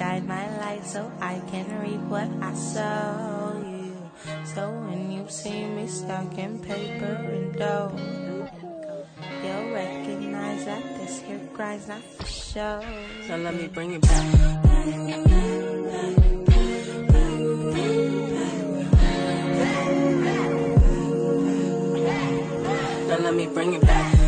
Shine 0.00 0.26
my 0.26 0.48
light 0.60 0.82
so 0.82 1.12
I 1.20 1.42
can 1.52 1.66
reap 1.82 2.00
what 2.08 2.28
I 2.40 2.54
sow. 2.54 3.60
You. 3.60 3.92
So 4.46 4.72
when 4.88 5.12
you 5.12 5.28
see 5.28 5.66
me 5.66 5.86
stuck 5.88 6.38
in 6.38 6.58
paper 6.60 7.20
and 7.28 7.52
dough, 7.54 7.92
you'll 9.44 9.74
recognize 9.74 10.64
that 10.64 10.82
this 10.96 11.20
here 11.20 11.38
grind's 11.52 11.86
not 11.88 12.00
for 12.00 12.24
show. 12.24 12.80
So 13.26 13.36
let 13.36 13.54
me 13.54 13.68
bring 13.68 13.92
it 13.92 14.00
back. 14.00 14.24
Let 23.20 23.34
me 23.34 23.46
bring 23.48 23.74
it 23.74 23.82
back. 23.82 24.19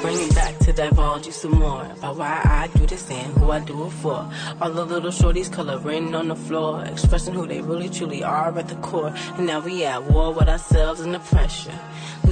Bring 0.00 0.16
it 0.18 0.34
back 0.34 0.56
to 0.58 0.72
divulge 0.72 1.26
you 1.26 1.32
some 1.32 1.52
more 1.52 1.84
about 1.84 2.16
why 2.16 2.40
I 2.44 2.68
do 2.78 2.86
this 2.86 3.10
and 3.10 3.32
who 3.38 3.50
I 3.50 3.60
do 3.60 3.86
it 3.86 3.90
for. 3.90 4.30
All 4.60 4.70
the 4.70 4.84
little 4.84 5.10
shorties 5.10 5.52
coloring 5.52 6.14
on 6.14 6.28
the 6.28 6.36
floor, 6.36 6.84
expressing 6.84 7.34
who 7.34 7.46
they 7.46 7.60
really 7.60 7.88
truly 7.88 8.22
are 8.22 8.56
at 8.56 8.68
the 8.68 8.76
core. 8.76 9.12
And 9.36 9.46
now 9.46 9.60
we 9.60 9.84
at 9.84 10.04
war 10.04 10.32
with 10.32 10.48
ourselves 10.48 11.00
and 11.00 11.14
the 11.14 11.20
pressure 11.20 11.78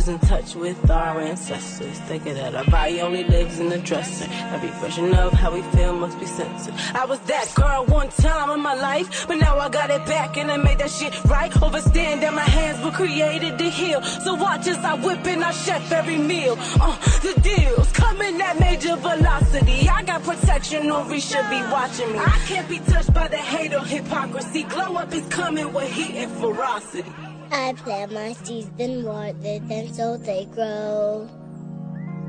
losing 0.07 0.29
touch 0.29 0.55
with 0.55 0.91
our 0.91 1.21
ancestors. 1.21 1.99
Thinking 2.01 2.35
that 2.35 2.55
our 2.55 2.65
body 2.67 3.01
only 3.01 3.25
lives 3.25 3.59
in 3.59 3.69
the 3.69 3.79
dresser. 3.79 4.27
Every 4.55 4.69
version 4.81 5.13
of 5.15 5.33
how 5.33 5.53
we 5.53 5.63
feel 5.77 5.95
must 5.95 6.19
be 6.21 6.27
censored. 6.27 6.75
I 6.95 7.05
was 7.05 7.19
that 7.21 7.53
girl 7.55 7.85
one 7.87 8.09
time 8.11 8.51
in 8.51 8.61
my 8.61 8.75
life, 8.75 9.27
but 9.27 9.37
now 9.37 9.59
I 9.59 9.69
got 9.69 9.91
it 9.91 10.05
back 10.07 10.37
and 10.37 10.51
I 10.51 10.59
made 10.59 10.79
that 10.79 10.91
shit 10.91 11.13
right. 11.25 11.51
Overstand 11.61 12.23
that 12.23 12.35
my 12.35 12.49
hands 12.59 12.85
were 12.85 12.93
created 12.93 13.59
to 13.59 13.65
heal. 13.65 14.03
So 14.03 14.35
watch 14.35 14.67
as 14.69 14.79
I 14.79 14.95
whip 14.95 15.27
and 15.27 15.43
I 15.43 15.51
chef 15.51 15.91
every 15.91 16.19
meal. 16.19 16.57
Uh, 16.81 16.97
the 17.23 17.41
deals 17.41 17.91
coming 17.93 18.41
at 18.41 18.61
major 18.61 18.97
velocity. 18.97 19.89
I 19.89 20.03
got 20.03 20.23
protection, 20.23 20.85
Nori 20.85 21.21
should 21.21 21.49
be 21.51 21.61
watching 21.73 22.13
me. 22.13 22.19
I 22.19 22.39
can't 22.47 22.69
be 22.69 22.79
touched 22.79 23.13
by 23.13 23.29
the 23.29 23.39
hate 23.39 23.75
or 23.75 23.85
hypocrisy. 23.85 24.63
Glow 24.65 24.97
up 24.97 25.13
is 25.13 25.27
coming 25.29 25.73
with 25.73 25.91
heat 25.91 26.15
and 26.15 26.31
ferocity. 26.33 27.36
I 27.53 27.73
plant 27.75 28.13
my 28.13 28.33
seeds 28.33 28.71
and 28.79 29.05
water 29.05 29.59
them 29.59 29.93
so 29.93 30.17
they 30.17 30.47
grow. 30.47 31.29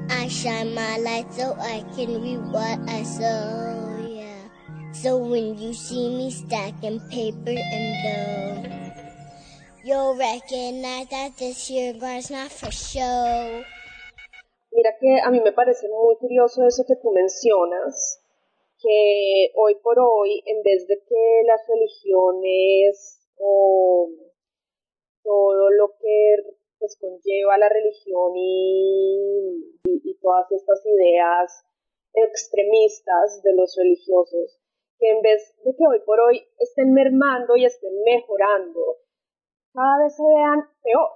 I 0.10 0.28
shine 0.28 0.74
my 0.74 0.98
light 0.98 1.34
so 1.34 1.56
I 1.60 1.84
can 1.96 2.22
reap 2.22 2.42
what 2.52 2.80
I 2.90 3.04
sow, 3.04 4.08
yeah. 4.08 4.94
So 4.94 5.18
when 5.18 5.58
you 5.58 5.74
see 5.74 6.10
me 6.10 6.32
stacking 6.32 7.00
paper 7.10 7.56
and 7.56 7.90
dough, 8.04 8.94
you'll 9.84 10.16
recognize 10.18 11.08
that 11.10 11.38
this 11.38 11.68
here 11.68 11.94
grind's 11.94 12.32
not 12.32 12.52
for 12.52 12.72
show. 12.72 13.64
mira 14.78 14.96
que 15.00 15.20
a 15.20 15.32
mí 15.32 15.40
me 15.42 15.52
parece 15.52 15.88
muy 15.90 16.16
curioso 16.18 16.64
eso 16.66 16.86
que 16.88 16.96
tú 17.02 17.12
mencionas, 17.12 18.22
que 18.80 19.52
hoy 19.56 19.76
por 19.82 19.98
hoy, 19.98 20.44
en 20.46 20.62
vez 20.62 20.88
de 20.88 21.02
que 21.10 21.42
las 21.48 21.62
religiones 21.68 23.20
o 23.40 24.08
todo 25.28 25.70
lo 25.72 25.92
que 26.00 26.56
pues 26.80 26.98
conlleva 27.02 27.58
la 27.58 27.68
religión 27.68 28.32
y, 28.36 29.76
y, 29.84 30.18
todas 30.22 30.50
estas 30.52 30.80
ideas 30.86 31.66
extremistas 32.14 33.42
de 33.44 33.54
los 33.54 33.76
religiosos, 33.76 34.60
que 34.98 35.10
en 35.10 35.22
vez 35.22 35.54
de 35.66 35.76
que 35.76 35.84
hoy 35.84 36.00
por 36.06 36.20
hoy 36.22 36.48
estén 36.60 36.94
mermando 36.94 37.58
y 37.58 37.66
estén 37.66 37.92
mejorando, 38.06 39.04
cada 39.74 40.04
vez 40.04 40.16
se 40.16 40.24
vean 40.24 40.64
peor, 40.82 41.10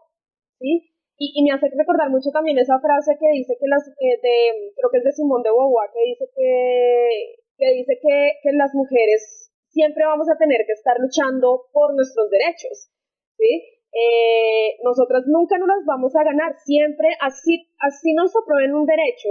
¿sí? 0.59 0.91
Y, 1.17 1.43
me 1.43 1.53
hace 1.53 1.69
recordar 1.69 2.09
mucho 2.09 2.31
también 2.33 2.57
esa 2.57 2.79
frase 2.79 3.15
que 3.19 3.29
dice 3.31 3.55
que 3.59 3.67
las, 3.67 3.85
de, 3.85 4.73
creo 4.75 4.89
que 4.91 4.97
es 4.97 5.03
de 5.03 5.11
Simón 5.13 5.43
de 5.43 5.51
Beauvoir, 5.51 5.91
que 5.93 6.03
dice 6.03 6.25
que, 6.35 7.35
que 7.57 7.73
dice 7.75 7.99
que, 8.01 8.31
que 8.43 8.51
las 8.57 8.73
mujeres 8.73 9.53
siempre 9.69 10.03
vamos 10.05 10.27
a 10.29 10.37
tener 10.37 10.65
que 10.65 10.73
estar 10.73 10.99
luchando 10.99 11.69
por 11.71 11.93
nuestros 11.93 12.29
derechos, 12.29 12.89
¿sí? 13.37 13.80
Eh, 13.93 14.77
nosotras 14.83 15.23
nunca 15.27 15.57
nos 15.57 15.67
las 15.67 15.85
vamos 15.85 16.15
a 16.15 16.23
ganar, 16.23 16.55
siempre, 16.63 17.09
así, 17.19 17.67
así 17.79 18.13
nos 18.13 18.35
aprueben 18.35 18.73
un 18.73 18.85
derecho, 18.85 19.29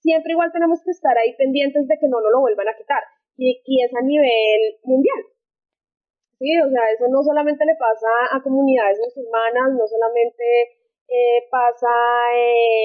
siempre 0.00 0.32
igual 0.32 0.52
tenemos 0.52 0.82
que 0.82 0.90
estar 0.90 1.16
ahí 1.18 1.36
pendientes 1.36 1.86
de 1.86 1.98
que 1.98 2.08
no 2.08 2.20
nos 2.20 2.32
lo 2.32 2.40
vuelvan 2.40 2.68
a 2.68 2.76
quitar, 2.76 3.02
y, 3.36 3.60
y 3.64 3.84
es 3.84 3.92
a 3.94 4.02
nivel 4.02 4.80
mundial. 4.84 5.24
Sí, 6.38 6.54
o 6.62 6.70
sea, 6.70 6.86
eso 6.94 7.08
no 7.10 7.22
solamente 7.22 7.66
le 7.66 7.74
pasa 7.74 8.06
a 8.30 8.40
comunidades 8.40 8.98
musulmanas, 9.02 9.74
no 9.74 9.84
solamente 9.88 10.46
eh, 11.08 11.48
pasa, 11.50 11.90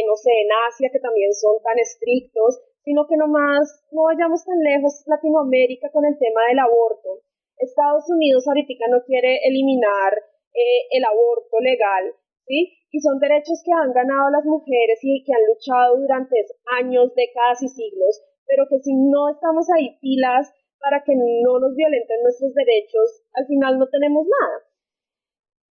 no 0.07 0.15
sé, 0.15 0.31
en 0.31 0.49
Asia, 0.67 0.89
que 0.91 0.99
también 0.99 1.31
son 1.33 1.61
tan 1.61 1.77
estrictos, 1.77 2.61
sino 2.83 3.05
que 3.05 3.15
nomás 3.15 3.85
no 3.91 4.03
vayamos 4.03 4.43
tan 4.43 4.57
lejos 4.57 5.03
Latinoamérica 5.05 5.91
con 5.91 6.03
el 6.05 6.17
tema 6.17 6.47
del 6.49 6.59
aborto. 6.59 7.21
Estados 7.57 8.09
Unidos 8.09 8.47
ahorita 8.47 8.87
no 8.89 9.03
quiere 9.03 9.39
eliminar 9.45 10.17
eh, 10.53 10.81
el 10.91 11.03
aborto 11.05 11.59
legal, 11.59 12.13
¿sí? 12.45 12.77
Y 12.91 12.99
son 13.01 13.19
derechos 13.19 13.61
que 13.65 13.73
han 13.73 13.91
ganado 13.91 14.29
las 14.29 14.45
mujeres 14.45 14.99
y 15.01 15.23
que 15.23 15.33
han 15.33 15.45
luchado 15.49 15.97
durante 15.97 16.45
años, 16.77 17.13
décadas 17.15 17.61
y 17.63 17.67
siglos, 17.67 18.21
pero 18.45 18.67
que 18.69 18.79
si 18.79 18.93
no 18.93 19.29
estamos 19.29 19.65
ahí 19.73 19.97
pilas 19.99 20.53
para 20.79 21.01
que 21.03 21.15
no 21.15 21.59
nos 21.59 21.75
violenten 21.75 22.21
nuestros 22.21 22.53
derechos, 22.53 23.23
al 23.33 23.47
final 23.47 23.79
no 23.79 23.87
tenemos 23.87 24.27
nada. 24.27 24.67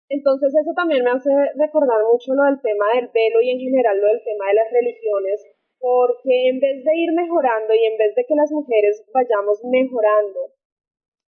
Entonces 0.09 0.55
eso 0.55 0.73
también 0.77 1.05
me 1.05 1.11
hace 1.11 1.29
recordar 1.57 2.01
mucho 2.07 2.33
lo 2.33 2.45
del 2.45 2.61
tema 2.63 2.87
del 2.95 3.09
velo 3.13 3.41
y 3.43 3.51
en 3.51 3.61
general 3.61 4.01
lo 4.01 4.07
del 4.09 4.23
tema 4.25 4.49
de 4.49 4.55
las 4.55 4.71
religiones, 4.73 5.45
porque 5.81 6.49
en 6.49 6.61
vez 6.61 6.85
de 6.85 6.93
ir 6.97 7.13
mejorando 7.13 7.75
y 7.75 7.85
en 7.85 7.99
vez 7.99 8.15
de 8.15 8.25
que 8.25 8.35
las 8.35 8.51
mujeres 8.53 9.05
vayamos 9.13 9.61
mejorando 9.65 10.55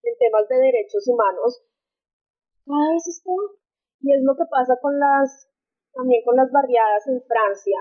en 0.02 0.16
temas 0.16 0.48
de 0.48 0.56
derechos 0.56 1.06
humanos, 1.08 1.62
cada 2.66 2.92
vez 2.92 3.06
es 3.06 3.22
peor. 3.24 3.60
Y 4.00 4.12
es 4.14 4.22
lo 4.22 4.34
que 4.36 4.48
pasa 4.48 4.78
con 4.80 4.98
las, 4.98 5.48
también 5.92 6.24
con 6.24 6.36
las 6.36 6.50
barriadas 6.50 7.06
en 7.08 7.20
Francia. 7.22 7.78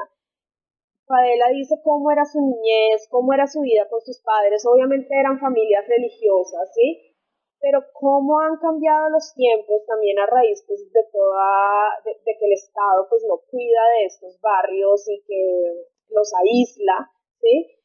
Fadela 1.09 1.49
dice 1.49 1.81
cómo 1.83 2.11
era 2.11 2.23
su 2.23 2.39
niñez, 2.39 3.07
cómo 3.09 3.33
era 3.33 3.47
su 3.47 3.61
vida 3.61 3.87
con 3.89 3.99
sus 4.01 4.21
padres. 4.21 4.63
Obviamente 4.65 5.09
eran 5.17 5.39
familias 5.39 5.87
religiosas, 5.87 6.69
¿sí? 6.75 7.15
Pero 7.59 7.81
cómo 7.93 8.39
han 8.39 8.57
cambiado 8.57 9.09
los 9.09 9.33
tiempos 9.33 9.83
también 9.87 10.19
a 10.19 10.27
raíz 10.27 10.63
pues, 10.67 10.79
de 10.93 11.03
toda, 11.11 11.97
de, 12.05 12.13
que 12.37 12.45
el 12.45 12.53
Estado 12.53 13.07
pues 13.09 13.25
no 13.27 13.41
cuida 13.49 13.83
de 13.97 14.05
estos 14.05 14.39
barrios 14.39 15.09
y 15.09 15.19
que 15.25 15.87
los 16.09 16.31
aísla, 16.35 17.09
¿sí? 17.41 17.81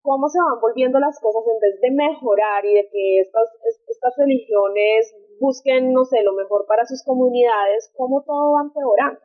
Cómo 0.00 0.28
se 0.28 0.38
van 0.38 0.60
volviendo 0.60 0.98
las 0.98 1.20
cosas 1.20 1.44
en 1.46 1.60
vez 1.60 1.80
de 1.80 1.90
mejorar 1.90 2.64
y 2.64 2.74
de 2.74 2.88
que 2.88 3.20
estas, 3.20 3.52
estas 3.86 4.14
religiones 4.16 5.14
busquen, 5.40 5.92
no 5.92 6.04
sé, 6.04 6.22
lo 6.22 6.34
mejor 6.34 6.66
para 6.66 6.86
sus 6.86 7.02
comunidades, 7.04 7.92
cómo 7.96 8.22
todo 8.24 8.52
va 8.52 8.62
empeorando. 8.62 9.20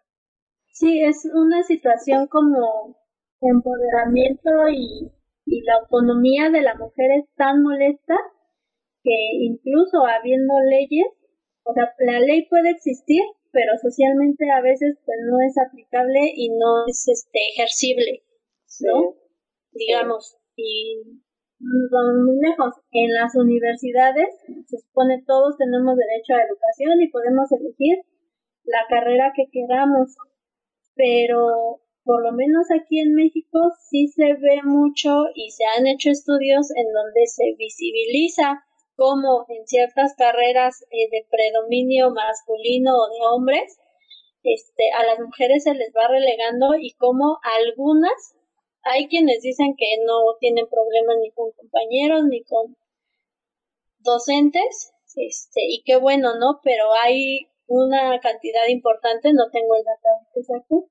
Sí, 0.73 1.03
es 1.03 1.29
una 1.33 1.63
situación 1.63 2.27
como 2.27 2.97
empoderamiento 3.41 4.49
y, 4.69 5.11
y 5.45 5.61
la 5.63 5.75
autonomía 5.81 6.49
de 6.49 6.61
la 6.61 6.75
mujer 6.75 7.11
es 7.19 7.33
tan 7.35 7.61
molesta 7.63 8.15
que 9.03 9.15
incluso 9.41 10.05
habiendo 10.05 10.53
leyes, 10.69 11.07
o 11.63 11.73
sea, 11.73 11.93
la 11.99 12.19
ley 12.19 12.47
puede 12.47 12.69
existir, 12.71 13.23
pero 13.51 13.73
socialmente 13.81 14.49
a 14.51 14.61
veces 14.61 14.97
pues 15.05 15.17
no 15.29 15.39
es 15.41 15.57
aplicable 15.57 16.19
y 16.35 16.49
no 16.49 16.85
es 16.87 17.07
este 17.07 17.39
ejercible, 17.53 18.23
¿no? 18.81 19.15
Digamos, 19.73 20.37
y 20.55 21.21
nos 21.61 21.89
vamos 21.91 22.25
muy 22.25 22.37
lejos. 22.41 22.73
En 22.91 23.13
las 23.13 23.35
universidades 23.35 24.27
se 24.67 24.77
supone 24.79 25.23
todos 25.25 25.57
tenemos 25.57 25.95
derecho 25.95 26.33
a 26.33 26.43
educación 26.43 27.01
y 27.01 27.09
podemos 27.09 27.51
elegir 27.51 28.01
la 28.63 28.85
carrera 28.89 29.33
que 29.35 29.45
queramos, 29.51 30.15
pero 30.95 31.81
por 32.03 32.23
lo 32.23 32.31
menos 32.31 32.65
aquí 32.71 32.99
en 32.99 33.13
México 33.13 33.59
sí 33.89 34.07
se 34.07 34.33
ve 34.33 34.61
mucho 34.63 35.25
y 35.35 35.51
se 35.51 35.65
han 35.65 35.87
hecho 35.87 36.09
estudios 36.09 36.71
en 36.75 36.91
donde 36.91 37.27
se 37.27 37.55
visibiliza 37.57 38.63
cómo 38.95 39.45
en 39.49 39.65
ciertas 39.67 40.15
carreras 40.15 40.81
eh, 40.89 41.09
de 41.11 41.25
predominio 41.29 42.11
masculino 42.11 42.93
o 42.95 43.09
de 43.09 43.19
hombres, 43.31 43.77
este, 44.43 44.91
a 44.97 45.05
las 45.05 45.19
mujeres 45.19 45.63
se 45.63 45.73
les 45.75 45.91
va 45.95 46.07
relegando 46.07 46.75
y 46.79 46.93
cómo 46.93 47.37
algunas 47.43 48.35
hay 48.83 49.07
quienes 49.07 49.41
dicen 49.41 49.75
que 49.77 50.03
no 50.05 50.37
tienen 50.39 50.67
problemas 50.67 51.17
ni 51.21 51.31
con 51.31 51.51
compañeros 51.51 52.23
ni 52.29 52.43
con 52.43 52.75
docentes, 53.99 54.93
este, 55.15 55.61
y 55.67 55.83
qué 55.85 55.97
bueno, 55.97 56.37
¿no? 56.39 56.59
Pero 56.63 56.85
hay 57.03 57.47
una 57.67 58.19
cantidad 58.19 58.67
importante, 58.67 59.33
no 59.33 59.49
tengo 59.51 59.75
el 59.75 59.83
dato 59.83 60.09
exacto, 60.35 60.89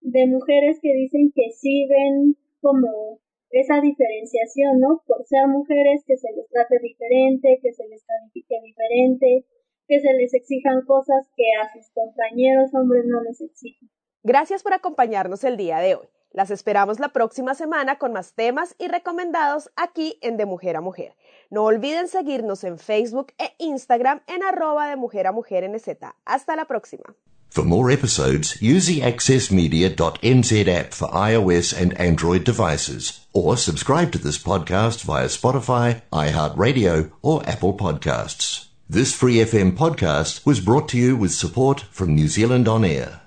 de 0.00 0.26
mujeres 0.26 0.78
que 0.80 0.92
dicen 0.94 1.32
que 1.34 1.50
sí 1.52 1.86
ven 1.88 2.36
como 2.60 3.20
esa 3.50 3.80
diferenciación, 3.80 4.80
¿no? 4.80 5.02
Por 5.06 5.24
ser 5.26 5.46
mujeres, 5.46 6.04
que 6.06 6.16
se 6.16 6.32
les 6.32 6.48
trate 6.48 6.78
diferente, 6.80 7.58
que 7.62 7.72
se 7.72 7.86
les 7.88 8.02
califique 8.04 8.56
diferente, 8.62 9.46
que 9.86 10.00
se 10.00 10.12
les 10.14 10.32
exijan 10.32 10.84
cosas 10.86 11.28
que 11.36 11.44
a 11.60 11.72
sus 11.72 11.90
compañeros 11.90 12.70
hombres 12.74 13.04
no 13.06 13.22
les 13.22 13.40
exigen. 13.40 13.90
Gracias 14.22 14.62
por 14.62 14.72
acompañarnos 14.72 15.44
el 15.44 15.56
día 15.56 15.78
de 15.80 15.96
hoy. 15.96 16.06
Las 16.32 16.50
esperamos 16.50 16.98
la 16.98 17.10
próxima 17.10 17.54
semana 17.54 17.98
con 17.98 18.12
más 18.12 18.32
temas 18.32 18.74
y 18.78 18.88
recomendados 18.88 19.70
aquí 19.76 20.18
en 20.22 20.38
De 20.38 20.46
Mujer 20.46 20.76
a 20.76 20.80
Mujer. 20.80 21.14
No 21.50 21.64
olviden 21.64 22.08
seguirnos 22.08 22.64
en 22.64 22.78
Facebook 22.78 23.34
e 23.38 23.54
Instagram 23.58 24.22
en 24.26 24.42
arroba 24.42 24.88
de 24.88 24.96
Mujer 24.96 25.26
a 25.26 25.32
Mujer 25.32 25.68
NZ. 25.68 25.88
Hasta 26.24 26.56
la 26.56 26.64
próxima. 26.64 27.14
For 27.50 27.66
more 27.66 27.90
episodes, 27.90 28.62
use 28.62 28.86
the 28.86 29.02
accessmedia.nz 29.02 30.68
app 30.68 30.94
for 30.94 31.08
iOS 31.08 31.74
and 31.78 31.92
Android 32.00 32.44
devices, 32.44 33.26
or 33.34 33.58
subscribe 33.58 34.10
to 34.12 34.18
this 34.18 34.38
podcast 34.38 35.04
via 35.04 35.26
Spotify, 35.26 36.00
iHeartRadio, 36.10 37.10
or 37.20 37.46
Apple 37.46 37.74
Podcasts. 37.74 38.68
This 38.88 39.14
Free 39.14 39.36
FM 39.36 39.72
podcast 39.76 40.46
was 40.46 40.60
brought 40.60 40.88
to 40.90 40.96
you 40.96 41.14
with 41.14 41.32
support 41.32 41.82
from 41.90 42.14
New 42.14 42.28
Zealand 42.28 42.68
On 42.68 42.86
Air. 42.86 43.21